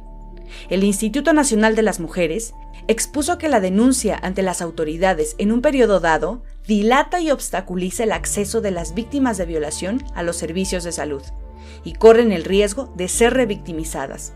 El 0.68 0.84
Instituto 0.84 1.32
Nacional 1.32 1.76
de 1.76 1.82
las 1.82 2.00
Mujeres 2.00 2.54
expuso 2.88 3.38
que 3.38 3.48
la 3.48 3.60
denuncia 3.60 4.18
ante 4.20 4.42
las 4.42 4.62
autoridades 4.62 5.34
en 5.38 5.52
un 5.52 5.62
periodo 5.62 6.00
dado 6.00 6.42
dilata 6.66 7.20
y 7.20 7.30
obstaculiza 7.30 8.04
el 8.04 8.12
acceso 8.12 8.60
de 8.60 8.70
las 8.70 8.94
víctimas 8.94 9.36
de 9.38 9.46
violación 9.46 10.02
a 10.14 10.22
los 10.22 10.36
servicios 10.36 10.84
de 10.84 10.92
salud 10.92 11.22
y 11.84 11.94
corren 11.94 12.32
el 12.32 12.44
riesgo 12.44 12.92
de 12.96 13.08
ser 13.08 13.34
revictimizadas, 13.34 14.32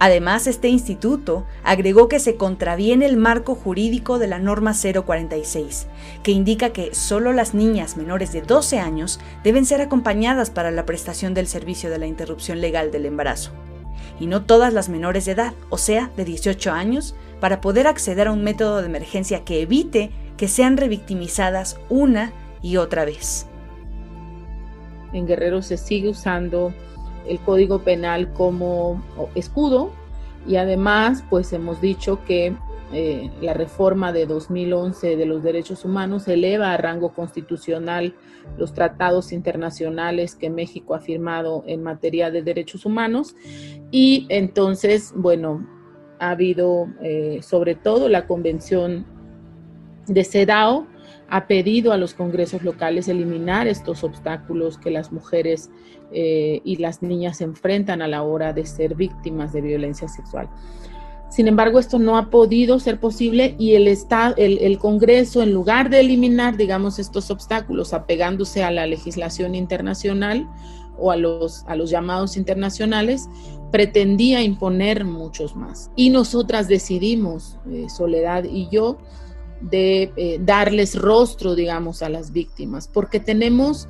Además, 0.00 0.46
este 0.46 0.68
instituto 0.68 1.44
agregó 1.64 2.08
que 2.08 2.20
se 2.20 2.36
contraviene 2.36 3.06
el 3.06 3.16
marco 3.16 3.56
jurídico 3.56 4.20
de 4.20 4.28
la 4.28 4.38
norma 4.38 4.72
046, 4.72 5.88
que 6.22 6.30
indica 6.30 6.70
que 6.70 6.94
solo 6.94 7.32
las 7.32 7.52
niñas 7.52 7.96
menores 7.96 8.32
de 8.32 8.42
12 8.42 8.78
años 8.78 9.18
deben 9.42 9.66
ser 9.66 9.80
acompañadas 9.80 10.50
para 10.50 10.70
la 10.70 10.86
prestación 10.86 11.34
del 11.34 11.48
servicio 11.48 11.90
de 11.90 11.98
la 11.98 12.06
interrupción 12.06 12.60
legal 12.60 12.92
del 12.92 13.06
embarazo, 13.06 13.50
y 14.20 14.26
no 14.26 14.44
todas 14.44 14.72
las 14.72 14.88
menores 14.88 15.24
de 15.24 15.32
edad, 15.32 15.52
o 15.68 15.78
sea, 15.78 16.12
de 16.16 16.24
18 16.24 16.70
años, 16.70 17.16
para 17.40 17.60
poder 17.60 17.88
acceder 17.88 18.28
a 18.28 18.32
un 18.32 18.44
método 18.44 18.80
de 18.80 18.86
emergencia 18.86 19.44
que 19.44 19.62
evite 19.62 20.12
que 20.36 20.46
sean 20.46 20.76
revictimizadas 20.76 21.80
una 21.88 22.32
y 22.62 22.76
otra 22.76 23.04
vez. 23.04 23.46
En 25.12 25.26
Guerrero 25.26 25.62
se 25.62 25.76
sigue 25.76 26.08
usando 26.08 26.72
el 27.28 27.38
Código 27.40 27.80
Penal 27.80 28.32
como 28.32 29.02
escudo. 29.34 29.90
Y 30.46 30.56
además 30.56 31.24
pues 31.28 31.52
hemos 31.52 31.80
dicho 31.80 32.24
que 32.24 32.56
eh, 32.90 33.30
la 33.42 33.52
reforma 33.52 34.12
de 34.12 34.24
2011 34.24 35.16
de 35.16 35.26
los 35.26 35.42
derechos 35.42 35.84
humanos 35.84 36.26
eleva 36.26 36.72
a 36.72 36.76
rango 36.78 37.12
constitucional 37.12 38.14
los 38.56 38.72
tratados 38.72 39.32
internacionales 39.32 40.34
que 40.34 40.48
México 40.48 40.94
ha 40.94 41.00
firmado 41.00 41.64
en 41.66 41.82
materia 41.82 42.30
de 42.30 42.42
derechos 42.42 42.86
humanos. 42.86 43.36
Y 43.90 44.26
entonces, 44.30 45.12
bueno, 45.14 45.66
ha 46.18 46.30
habido 46.30 46.88
eh, 47.02 47.40
sobre 47.42 47.74
todo 47.74 48.08
la 48.08 48.26
convención 48.26 49.04
de 50.06 50.24
CEDAW 50.24 50.86
ha 51.30 51.46
pedido 51.46 51.92
a 51.92 51.98
los 51.98 52.14
congresos 52.14 52.62
locales 52.62 53.08
eliminar 53.08 53.66
estos 53.66 54.02
obstáculos 54.02 54.78
que 54.78 54.90
las 54.90 55.12
mujeres 55.12 55.70
eh, 56.10 56.60
y 56.64 56.76
las 56.76 57.02
niñas 57.02 57.40
enfrentan 57.40 58.00
a 58.00 58.08
la 58.08 58.22
hora 58.22 58.52
de 58.52 58.64
ser 58.64 58.94
víctimas 58.94 59.52
de 59.52 59.60
violencia 59.60 60.08
sexual. 60.08 60.48
Sin 61.28 61.46
embargo, 61.46 61.78
esto 61.78 61.98
no 61.98 62.16
ha 62.16 62.30
podido 62.30 62.80
ser 62.80 62.98
posible 62.98 63.54
y 63.58 63.74
el, 63.74 63.86
Estado, 63.86 64.34
el, 64.38 64.78
Congreso, 64.78 65.42
en 65.42 65.52
lugar 65.52 65.90
de 65.90 66.00
eliminar, 66.00 66.56
digamos, 66.56 66.98
estos 66.98 67.30
obstáculos 67.30 67.92
apegándose 67.92 68.64
a 68.64 68.70
la 68.70 68.86
legislación 68.86 69.54
internacional 69.54 70.48
o 70.96 71.10
a 71.10 71.16
los, 71.16 71.64
a 71.66 71.76
los 71.76 71.90
llamados 71.90 72.38
internacionales, 72.38 73.28
pretendía 73.70 74.42
imponer 74.42 75.04
muchos 75.04 75.54
más. 75.54 75.90
Y 75.94 76.08
nosotras 76.08 76.66
decidimos, 76.66 77.58
eh, 77.70 77.90
Soledad 77.90 78.44
y 78.44 78.68
yo, 78.70 78.96
de 79.60 80.12
eh, 80.16 80.38
darles 80.40 80.94
rostro, 80.94 81.54
digamos, 81.54 82.02
a 82.02 82.08
las 82.08 82.32
víctimas, 82.32 82.88
porque 82.88 83.20
tenemos 83.20 83.88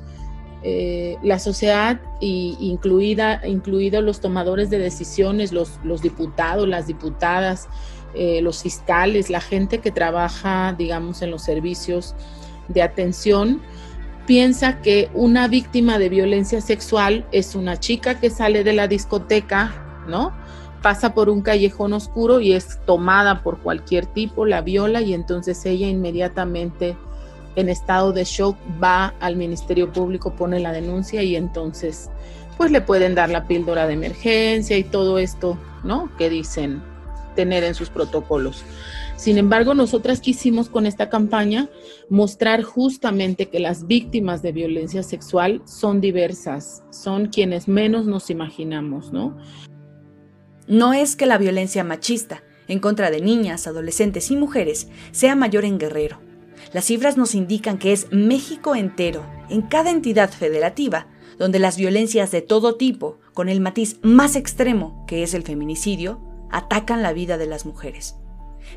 eh, 0.61 1.17
la 1.23 1.39
sociedad, 1.39 2.01
y 2.19 2.57
incluida, 2.59 3.41
incluidos 3.47 4.03
los 4.03 4.19
tomadores 4.19 4.69
de 4.69 4.79
decisiones, 4.79 5.53
los, 5.53 5.79
los 5.83 6.01
diputados, 6.01 6.67
las 6.67 6.87
diputadas, 6.87 7.69
eh, 8.13 8.41
los 8.41 8.63
fiscales, 8.63 9.29
la 9.29 9.39
gente 9.39 9.79
que 9.79 9.91
trabaja, 9.91 10.75
digamos, 10.77 11.21
en 11.21 11.31
los 11.31 11.43
servicios 11.43 12.15
de 12.67 12.81
atención 12.81 13.61
piensa 14.25 14.81
que 14.81 15.09
una 15.13 15.47
víctima 15.47 15.97
de 15.97 16.09
violencia 16.09 16.59
sexual 16.61 17.25
es 17.31 17.55
una 17.55 17.79
chica 17.79 18.19
que 18.19 18.29
sale 18.29 18.63
de 18.63 18.73
la 18.73 18.87
discoteca, 18.87 20.03
¿no? 20.07 20.33
Pasa 20.81 21.13
por 21.13 21.29
un 21.29 21.41
callejón 21.41 21.93
oscuro 21.93 22.39
y 22.39 22.53
es 22.53 22.79
tomada 22.85 23.43
por 23.43 23.59
cualquier 23.59 24.05
tipo, 24.05 24.45
la 24.45 24.61
viola 24.61 25.01
y 25.01 25.13
entonces 25.13 25.65
ella 25.65 25.87
inmediatamente 25.87 26.95
en 27.55 27.69
estado 27.69 28.13
de 28.13 28.23
shock 28.23 28.55
va 28.81 29.13
al 29.19 29.35
Ministerio 29.35 29.91
Público, 29.91 30.33
pone 30.33 30.59
la 30.59 30.71
denuncia 30.71 31.23
y 31.23 31.35
entonces 31.35 32.09
pues 32.57 32.71
le 32.71 32.81
pueden 32.81 33.15
dar 33.15 33.29
la 33.29 33.47
píldora 33.47 33.87
de 33.87 33.93
emergencia 33.93 34.77
y 34.77 34.83
todo 34.83 35.17
esto, 35.17 35.57
¿no? 35.83 36.09
Que 36.17 36.29
dicen 36.29 36.81
tener 37.35 37.63
en 37.63 37.73
sus 37.73 37.89
protocolos. 37.89 38.63
Sin 39.15 39.37
embargo, 39.37 39.73
nosotras 39.73 40.21
quisimos 40.21 40.69
con 40.69 40.85
esta 40.85 41.09
campaña 41.09 41.69
mostrar 42.09 42.63
justamente 42.63 43.49
que 43.49 43.59
las 43.59 43.85
víctimas 43.85 44.41
de 44.41 44.53
violencia 44.53 45.03
sexual 45.03 45.61
son 45.65 45.99
diversas, 45.99 46.83
son 46.89 47.27
quienes 47.27 47.67
menos 47.67 48.05
nos 48.07 48.29
imaginamos, 48.29 49.11
¿no? 49.11 49.37
No 50.69 50.93
es 50.93 51.15
que 51.15 51.25
la 51.25 51.39
violencia 51.39 51.83
machista 51.83 52.43
en 52.67 52.79
contra 52.79 53.09
de 53.09 53.19
niñas, 53.19 53.65
adolescentes 53.65 54.29
y 54.29 54.37
mujeres 54.37 54.87
sea 55.11 55.35
mayor 55.35 55.65
en 55.65 55.79
Guerrero. 55.79 56.19
Las 56.71 56.85
cifras 56.85 57.17
nos 57.17 57.33
indican 57.33 57.79
que 57.79 57.91
es 57.91 58.07
México 58.11 58.75
entero, 58.75 59.25
en 59.49 59.63
cada 59.63 59.89
entidad 59.89 60.29
federativa, 60.29 61.07
donde 61.39 61.57
las 61.57 61.75
violencias 61.75 62.29
de 62.29 62.43
todo 62.43 62.75
tipo, 62.75 63.17
con 63.33 63.49
el 63.49 63.61
matiz 63.61 63.97
más 64.03 64.35
extremo, 64.35 65.03
que 65.07 65.23
es 65.23 65.33
el 65.33 65.41
feminicidio, 65.41 66.21
atacan 66.51 67.01
la 67.01 67.13
vida 67.13 67.39
de 67.39 67.47
las 67.47 67.65
mujeres. 67.65 68.17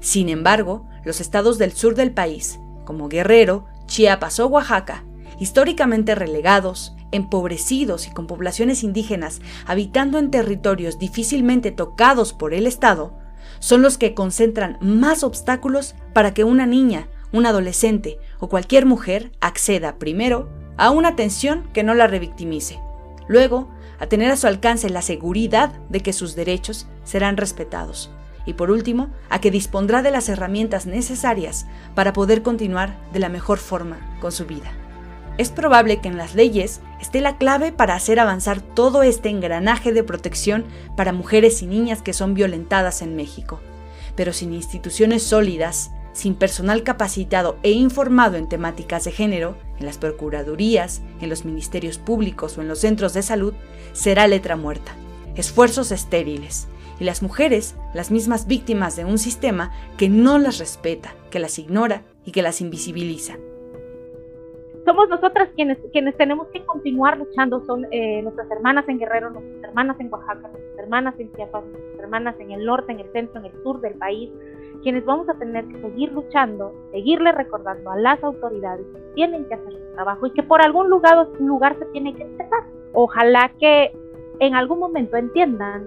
Sin 0.00 0.30
embargo, 0.30 0.88
los 1.04 1.20
estados 1.20 1.58
del 1.58 1.72
sur 1.72 1.94
del 1.94 2.12
país, 2.12 2.58
como 2.86 3.10
Guerrero, 3.10 3.66
Chiapas 3.84 4.40
o 4.40 4.46
Oaxaca, 4.46 5.04
históricamente 5.38 6.14
relegados, 6.14 6.96
empobrecidos 7.12 8.08
y 8.08 8.10
con 8.10 8.26
poblaciones 8.26 8.82
indígenas 8.82 9.40
habitando 9.66 10.18
en 10.18 10.30
territorios 10.30 10.98
difícilmente 10.98 11.70
tocados 11.70 12.32
por 12.32 12.54
el 12.54 12.66
Estado, 12.66 13.14
son 13.60 13.82
los 13.82 13.98
que 13.98 14.14
concentran 14.14 14.78
más 14.80 15.22
obstáculos 15.22 15.94
para 16.12 16.34
que 16.34 16.44
una 16.44 16.66
niña, 16.66 17.08
un 17.32 17.46
adolescente 17.46 18.18
o 18.40 18.48
cualquier 18.48 18.86
mujer 18.86 19.30
acceda 19.40 19.98
primero 19.98 20.48
a 20.76 20.90
una 20.90 21.10
atención 21.10 21.68
que 21.72 21.84
no 21.84 21.94
la 21.94 22.06
revictimice, 22.06 22.80
luego 23.28 23.68
a 24.00 24.06
tener 24.06 24.32
a 24.32 24.36
su 24.36 24.48
alcance 24.48 24.90
la 24.90 25.02
seguridad 25.02 25.72
de 25.88 26.00
que 26.00 26.12
sus 26.12 26.34
derechos 26.34 26.88
serán 27.04 27.36
respetados 27.36 28.10
y 28.44 28.54
por 28.54 28.70
último, 28.70 29.10
a 29.30 29.40
que 29.40 29.50
dispondrá 29.50 30.02
de 30.02 30.10
las 30.10 30.28
herramientas 30.28 30.86
necesarias 30.86 31.66
para 31.94 32.12
poder 32.12 32.42
continuar 32.42 32.98
de 33.12 33.20
la 33.20 33.28
mejor 33.28 33.58
forma 33.58 34.18
con 34.20 34.32
su 34.32 34.46
vida. 34.46 34.72
Es 35.38 35.50
probable 35.50 36.00
que 36.00 36.08
en 36.08 36.18
las 36.18 36.34
leyes 36.34 36.80
esté 37.00 37.20
la 37.20 37.38
clave 37.38 37.72
para 37.72 37.94
hacer 37.94 38.20
avanzar 38.20 38.60
todo 38.60 39.02
este 39.02 39.30
engranaje 39.30 39.92
de 39.92 40.04
protección 40.04 40.64
para 40.96 41.12
mujeres 41.12 41.62
y 41.62 41.66
niñas 41.66 42.02
que 42.02 42.12
son 42.12 42.34
violentadas 42.34 43.00
en 43.00 43.16
México. 43.16 43.60
Pero 44.14 44.32
sin 44.34 44.52
instituciones 44.52 45.22
sólidas, 45.22 45.90
sin 46.12 46.34
personal 46.34 46.82
capacitado 46.82 47.56
e 47.62 47.70
informado 47.70 48.36
en 48.36 48.48
temáticas 48.48 49.04
de 49.04 49.12
género, 49.12 49.56
en 49.78 49.86
las 49.86 49.96
procuradurías, 49.96 51.00
en 51.20 51.30
los 51.30 51.46
ministerios 51.46 51.96
públicos 51.96 52.58
o 52.58 52.60
en 52.60 52.68
los 52.68 52.80
centros 52.80 53.14
de 53.14 53.22
salud, 53.22 53.54
será 53.94 54.26
letra 54.26 54.56
muerta. 54.56 54.92
Esfuerzos 55.34 55.92
estériles, 55.92 56.68
y 57.00 57.04
las 57.04 57.22
mujeres 57.22 57.74
las 57.94 58.10
mismas 58.10 58.46
víctimas 58.46 58.96
de 58.96 59.06
un 59.06 59.18
sistema 59.18 59.72
que 59.96 60.10
no 60.10 60.38
las 60.38 60.58
respeta, 60.58 61.14
que 61.30 61.38
las 61.38 61.58
ignora 61.58 62.02
y 62.26 62.32
que 62.32 62.42
las 62.42 62.60
invisibiliza. 62.60 63.38
Somos 64.84 65.08
nosotras 65.08 65.48
quienes, 65.54 65.78
quienes 65.92 66.16
tenemos 66.16 66.48
que 66.48 66.64
continuar 66.64 67.16
luchando, 67.16 67.64
son 67.66 67.86
eh, 67.92 68.20
nuestras 68.22 68.50
hermanas 68.50 68.88
en 68.88 68.98
Guerrero, 68.98 69.30
nuestras 69.30 69.62
hermanas 69.62 70.00
en 70.00 70.12
Oaxaca, 70.12 70.48
nuestras 70.48 70.78
hermanas 70.78 71.14
en 71.18 71.32
Chiapas, 71.32 71.64
nuestras 71.64 71.98
hermanas 72.00 72.34
en 72.40 72.50
el 72.50 72.64
norte, 72.64 72.92
en 72.92 73.00
el 73.00 73.12
centro, 73.12 73.40
en 73.40 73.46
el 73.46 73.62
sur 73.62 73.80
del 73.80 73.94
país, 73.94 74.30
quienes 74.82 75.04
vamos 75.04 75.28
a 75.28 75.34
tener 75.34 75.66
que 75.66 75.80
seguir 75.80 76.10
luchando, 76.12 76.74
seguirle 76.90 77.30
recordando 77.30 77.92
a 77.92 77.96
las 77.96 78.22
autoridades 78.24 78.84
que 78.92 79.00
tienen 79.14 79.44
que 79.46 79.54
hacer 79.54 79.72
su 79.72 79.94
trabajo 79.94 80.26
y 80.26 80.30
que 80.32 80.42
por 80.42 80.60
algún 80.60 80.90
lugar, 80.90 81.28
lugar 81.38 81.78
se 81.78 81.84
tiene 81.86 82.14
que 82.14 82.24
empezar. 82.24 82.64
Ojalá 82.92 83.52
que 83.60 83.92
en 84.40 84.56
algún 84.56 84.80
momento 84.80 85.16
entiendan 85.16 85.86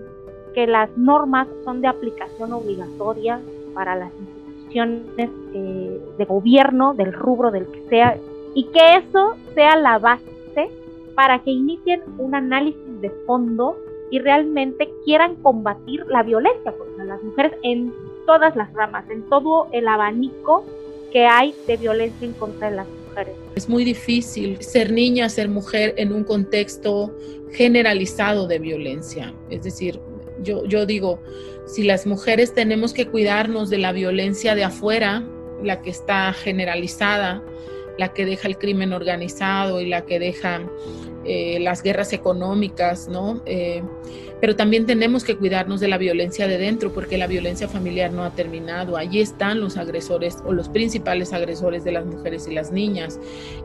que 0.54 0.68
las 0.68 0.90
normas 0.98 1.50
son 1.66 1.82
de 1.82 1.90
aplicación 1.90 2.54
obligatoria 2.54 3.42
para 3.74 3.96
las 3.96 4.14
instituciones 4.14 5.30
eh, 5.54 6.02
de 6.18 6.26
gobierno, 6.26 6.94
del 6.94 7.12
rubro 7.12 7.52
del 7.52 7.68
que 7.68 7.84
sea, 7.90 8.18
y 8.56 8.64
que 8.72 8.96
eso 8.96 9.36
sea 9.54 9.76
la 9.76 10.00
base 10.00 10.26
para 11.14 11.44
que 11.44 11.52
inicien 11.52 12.02
un 12.18 12.34
análisis 12.34 13.02
de 13.02 13.12
fondo 13.28 13.78
y 14.10 14.20
realmente 14.20 14.90
quieran 15.04 15.36
combatir 15.36 16.06
la 16.08 16.24
violencia 16.24 16.72
contra 16.72 17.06
las 17.06 17.22
mujeres 17.22 17.54
en 17.64 17.94
todas 18.26 18.56
las 18.56 18.74
ramas, 18.74 19.10
en 19.10 19.24
todo 19.30 19.68
el 19.72 19.88
abanico 19.88 20.66
que 21.12 21.26
hay 21.26 21.54
de 21.68 21.78
violencia 21.78 22.28
en 22.28 22.34
contra 22.34 22.70
de 22.70 22.78
las 22.78 22.88
mujeres. 23.08 23.36
Es 23.56 23.70
muy 23.70 23.84
difícil 23.84 24.62
ser 24.62 24.92
niña, 24.92 25.30
ser 25.30 25.50
mujer 25.50 25.94
en 25.98 26.12
un 26.12 26.24
contexto 26.24 27.14
generalizado 27.52 28.48
de 28.48 28.60
violencia. 28.60 29.34
Es 29.50 29.64
decir, 29.64 30.00
yo, 30.42 30.66
yo 30.66 30.86
digo, 30.86 31.20
si 31.66 31.84
las 31.84 32.06
mujeres 32.06 32.54
tenemos 32.54 32.94
que 32.94 33.08
cuidarnos 33.08 33.70
de 33.70 33.78
la 33.78 33.92
violencia 33.92 34.56
de 34.56 34.64
afuera, 34.66 35.26
la 35.64 35.82
que 35.82 35.90
está 35.90 36.34
generalizada, 36.34 37.42
la 37.98 38.14
que 38.14 38.26
deja 38.26 38.48
el 38.48 38.58
crimen 38.58 38.94
organizado 38.94 39.82
y 39.82 39.88
la 39.88 40.06
que 40.06 40.20
deja 40.20 40.62
eh, 41.24 41.60
las 41.60 41.82
guerras 41.82 42.14
económicas, 42.14 43.08
¿no? 43.08 43.42
Eh, 43.46 43.82
pero 44.42 44.56
también 44.56 44.86
tenemos 44.86 45.24
que 45.24 45.38
cuidarnos 45.38 45.80
de 45.80 45.88
la 45.88 45.98
violencia 45.98 46.48
de 46.48 46.58
dentro, 46.58 46.92
porque 46.92 47.18
la 47.18 47.26
violencia 47.26 47.68
familiar 47.68 48.12
no 48.12 48.24
ha 48.24 48.32
terminado. 48.32 48.98
Allí 48.98 49.22
están 49.22 49.60
los 49.60 49.78
agresores 49.78 50.38
o 50.46 50.54
los 50.54 50.70
principales 50.70 51.34
agresores 51.34 51.84
de 51.84 51.94
las 51.94 52.06
mujeres 52.06 52.48
y 52.48 52.54
las 52.54 52.72
niñas. 52.72 53.20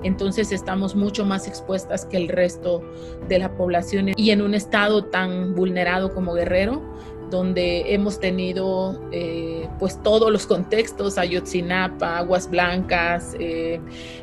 Entonces 0.04 0.52
estamos 0.52 0.94
mucho 0.94 1.26
más 1.26 1.48
expuestas 1.48 2.06
que 2.06 2.16
el 2.16 2.28
resto 2.28 2.82
de 3.28 3.38
la 3.38 3.56
población 3.56 4.12
y 4.16 4.30
en 4.30 4.40
un 4.40 4.54
estado 4.54 5.04
tan 5.04 5.54
vulnerado 5.54 6.14
como 6.14 6.32
Guerrero 6.32 6.80
donde 7.30 7.94
hemos 7.94 8.20
tenido 8.20 9.00
eh, 9.12 9.68
pues 9.78 10.02
todos 10.02 10.30
los 10.30 10.46
contextos, 10.46 11.18
Ayotzinapa, 11.18 12.18
Aguas 12.18 12.50
Blancas, 12.50 13.36
eh, 13.38 13.80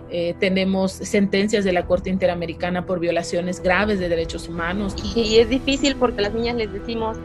eh, 0.09 0.35
tenemos 0.39 0.91
sentencias 0.91 1.63
de 1.63 1.73
la 1.73 1.85
Corte 1.85 2.09
Interamericana 2.09 2.85
por 2.85 2.99
violaciones 2.99 3.61
graves 3.61 3.99
de 3.99 4.09
derechos 4.09 4.47
humanos. 4.47 4.95
Y 5.15 5.37
es 5.37 5.49
difícil 5.49 5.95
porque 5.95 6.19
a 6.19 6.23
las 6.23 6.33
niñas 6.33 6.55
les 6.57 6.71
decimos, 6.71 7.17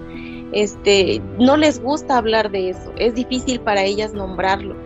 este, 0.52 1.20
no 1.38 1.56
les 1.56 1.80
gusta 1.80 2.18
hablar 2.18 2.50
de 2.50 2.70
eso, 2.70 2.92
es 2.96 3.14
difícil 3.14 3.60
para 3.60 3.82
ellas 3.84 4.12
nombrarlo 4.12 4.76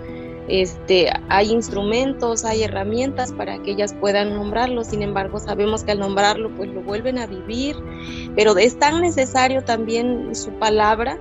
este, 0.49 1.11
hay 1.29 1.51
instrumentos, 1.51 2.45
hay 2.45 2.63
herramientas 2.63 3.33
para 3.33 3.63
que 3.63 3.73
ellas 3.73 3.95
puedan 3.95 4.35
nombrarlo, 4.35 4.85
sin 4.85 5.03
embargo 5.03 5.41
sabemos 5.41 5.83
que 5.83 5.93
al 5.93 5.99
nombrarlo 5.99 6.51
pues 6.51 6.71
lo 6.71 6.83
vuelven 6.83 7.19
a 7.19 7.27
vivir, 7.27 7.77
pero 8.37 8.57
es 8.57 8.79
tan 8.79 9.01
necesario 9.01 9.65
también 9.65 10.35
su 10.35 10.51
palabra 10.53 11.19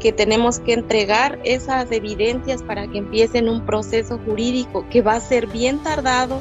que 0.00 0.12
tenemos 0.12 0.60
que 0.60 0.74
entregar 0.74 1.38
esas 1.44 1.90
evidencias 1.90 2.62
para 2.62 2.86
que 2.86 2.98
empiecen 2.98 3.48
un 3.48 3.64
proceso 3.66 4.18
jurídico 4.24 4.86
que 4.90 5.02
va 5.02 5.14
a 5.14 5.20
ser 5.20 5.46
bien 5.46 5.82
tardado, 5.82 6.40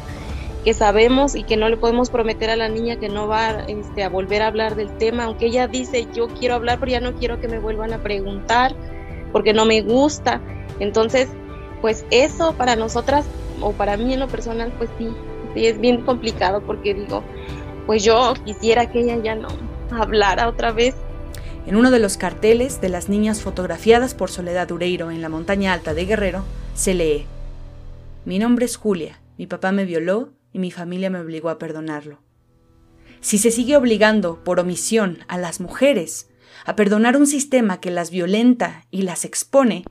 que 0.63 0.73
sabemos 0.73 1.33
y 1.33 1.43
que 1.43 1.55
no 1.55 1.69
le 1.69 1.77
podemos 1.77 2.09
prometer 2.09 2.49
a 2.49 2.55
la 2.55 2.67
niña 2.67 2.99
que 2.99 3.09
no 3.09 3.27
va 3.27 3.61
este, 3.67 4.03
a 4.03 4.09
volver 4.09 4.41
a 4.41 4.47
hablar 4.47 4.75
del 4.75 4.95
tema, 4.97 5.23
aunque 5.23 5.45
ella 5.45 5.67
dice 5.67 6.07
yo 6.13 6.27
quiero 6.27 6.55
hablar, 6.55 6.79
pero 6.79 6.91
ya 6.91 6.99
no 6.99 7.13
quiero 7.13 7.39
que 7.39 7.47
me 7.47 7.57
vuelvan 7.57 7.93
a 7.93 8.03
preguntar 8.03 8.75
porque 9.31 9.53
no 9.53 9.65
me 9.65 9.81
gusta. 9.81 10.41
Entonces, 10.79 11.29
pues 11.81 12.05
eso 12.11 12.53
para 12.53 12.75
nosotras 12.75 13.25
o 13.61 13.71
para 13.71 13.97
mí 13.97 14.13
en 14.13 14.19
lo 14.19 14.27
personal, 14.27 14.71
pues 14.77 14.89
sí, 14.97 15.09
sí 15.53 15.65
es 15.65 15.79
bien 15.79 16.01
complicado 16.01 16.61
porque 16.61 16.93
digo, 16.93 17.23
pues 17.85 18.03
yo 18.03 18.33
quisiera 18.45 18.91
que 18.91 19.01
ella 19.01 19.17
ya 19.23 19.35
no 19.35 19.47
hablara 19.91 20.47
otra 20.47 20.71
vez. 20.71 20.95
En 21.65 21.75
uno 21.75 21.91
de 21.91 21.99
los 21.99 22.17
carteles 22.17 22.79
de 22.79 22.89
las 22.89 23.09
niñas 23.09 23.41
fotografiadas 23.41 24.13
por 24.13 24.29
Soledad 24.29 24.71
Ureiro 24.71 25.11
en 25.11 25.21
la 25.21 25.29
montaña 25.29 25.73
alta 25.73 25.93
de 25.93 26.05
Guerrero, 26.05 26.43
se 26.75 26.93
lee, 26.93 27.25
Mi 28.25 28.39
nombre 28.39 28.65
es 28.65 28.77
Julia, 28.77 29.19
mi 29.37 29.47
papá 29.47 29.71
me 29.71 29.85
violó 29.85 30.29
y 30.53 30.59
mi 30.59 30.71
familia 30.71 31.09
me 31.09 31.19
obligó 31.19 31.49
a 31.49 31.57
perdonarlo. 31.57 32.19
Si 33.21 33.37
se 33.37 33.51
sigue 33.51 33.75
obligando 33.75 34.43
por 34.43 34.59
omisión 34.59 35.19
a 35.27 35.37
las 35.37 35.59
mujeres 35.59 36.29
a 36.65 36.75
perdonar 36.75 37.17
un 37.17 37.27
sistema 37.27 37.79
que 37.79 37.91
las 37.91 38.11
violenta 38.11 38.85
y 38.91 39.03
las 39.03 39.25
expone, 39.25 39.83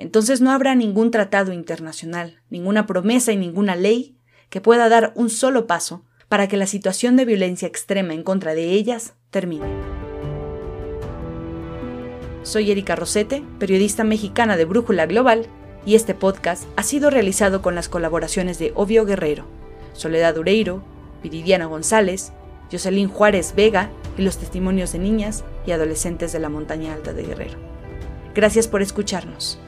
entonces 0.00 0.40
no 0.40 0.50
habrá 0.50 0.74
ningún 0.74 1.10
tratado 1.10 1.52
internacional, 1.52 2.40
ninguna 2.48 2.86
promesa 2.86 3.32
y 3.32 3.36
ninguna 3.36 3.76
ley 3.76 4.16
que 4.48 4.62
pueda 4.62 4.88
dar 4.88 5.12
un 5.14 5.28
solo 5.28 5.66
paso 5.66 6.06
para 6.28 6.48
que 6.48 6.56
la 6.56 6.66
situación 6.66 7.16
de 7.16 7.26
violencia 7.26 7.68
extrema 7.68 8.14
en 8.14 8.22
contra 8.22 8.54
de 8.54 8.70
ellas 8.70 9.12
termine. 9.30 9.66
Soy 12.42 12.70
Erika 12.70 12.96
Rosete, 12.96 13.44
periodista 13.58 14.02
mexicana 14.02 14.56
de 14.56 14.64
Brújula 14.64 15.04
Global, 15.04 15.46
y 15.84 15.96
este 15.96 16.14
podcast 16.14 16.64
ha 16.76 16.82
sido 16.82 17.10
realizado 17.10 17.60
con 17.60 17.74
las 17.74 17.90
colaboraciones 17.90 18.58
de 18.58 18.72
Obvio 18.74 19.04
Guerrero, 19.04 19.44
Soledad 19.92 20.36
Ureiro, 20.38 20.82
Viridiana 21.22 21.66
González, 21.66 22.32
Jocelyn 22.72 23.08
Juárez 23.08 23.54
Vega 23.54 23.90
y 24.16 24.22
los 24.22 24.38
testimonios 24.38 24.92
de 24.92 24.98
niñas 24.98 25.44
y 25.66 25.72
adolescentes 25.72 26.32
de 26.32 26.38
la 26.38 26.48
montaña 26.48 26.94
alta 26.94 27.12
de 27.12 27.24
Guerrero. 27.24 27.58
Gracias 28.34 28.66
por 28.66 28.80
escucharnos. 28.80 29.60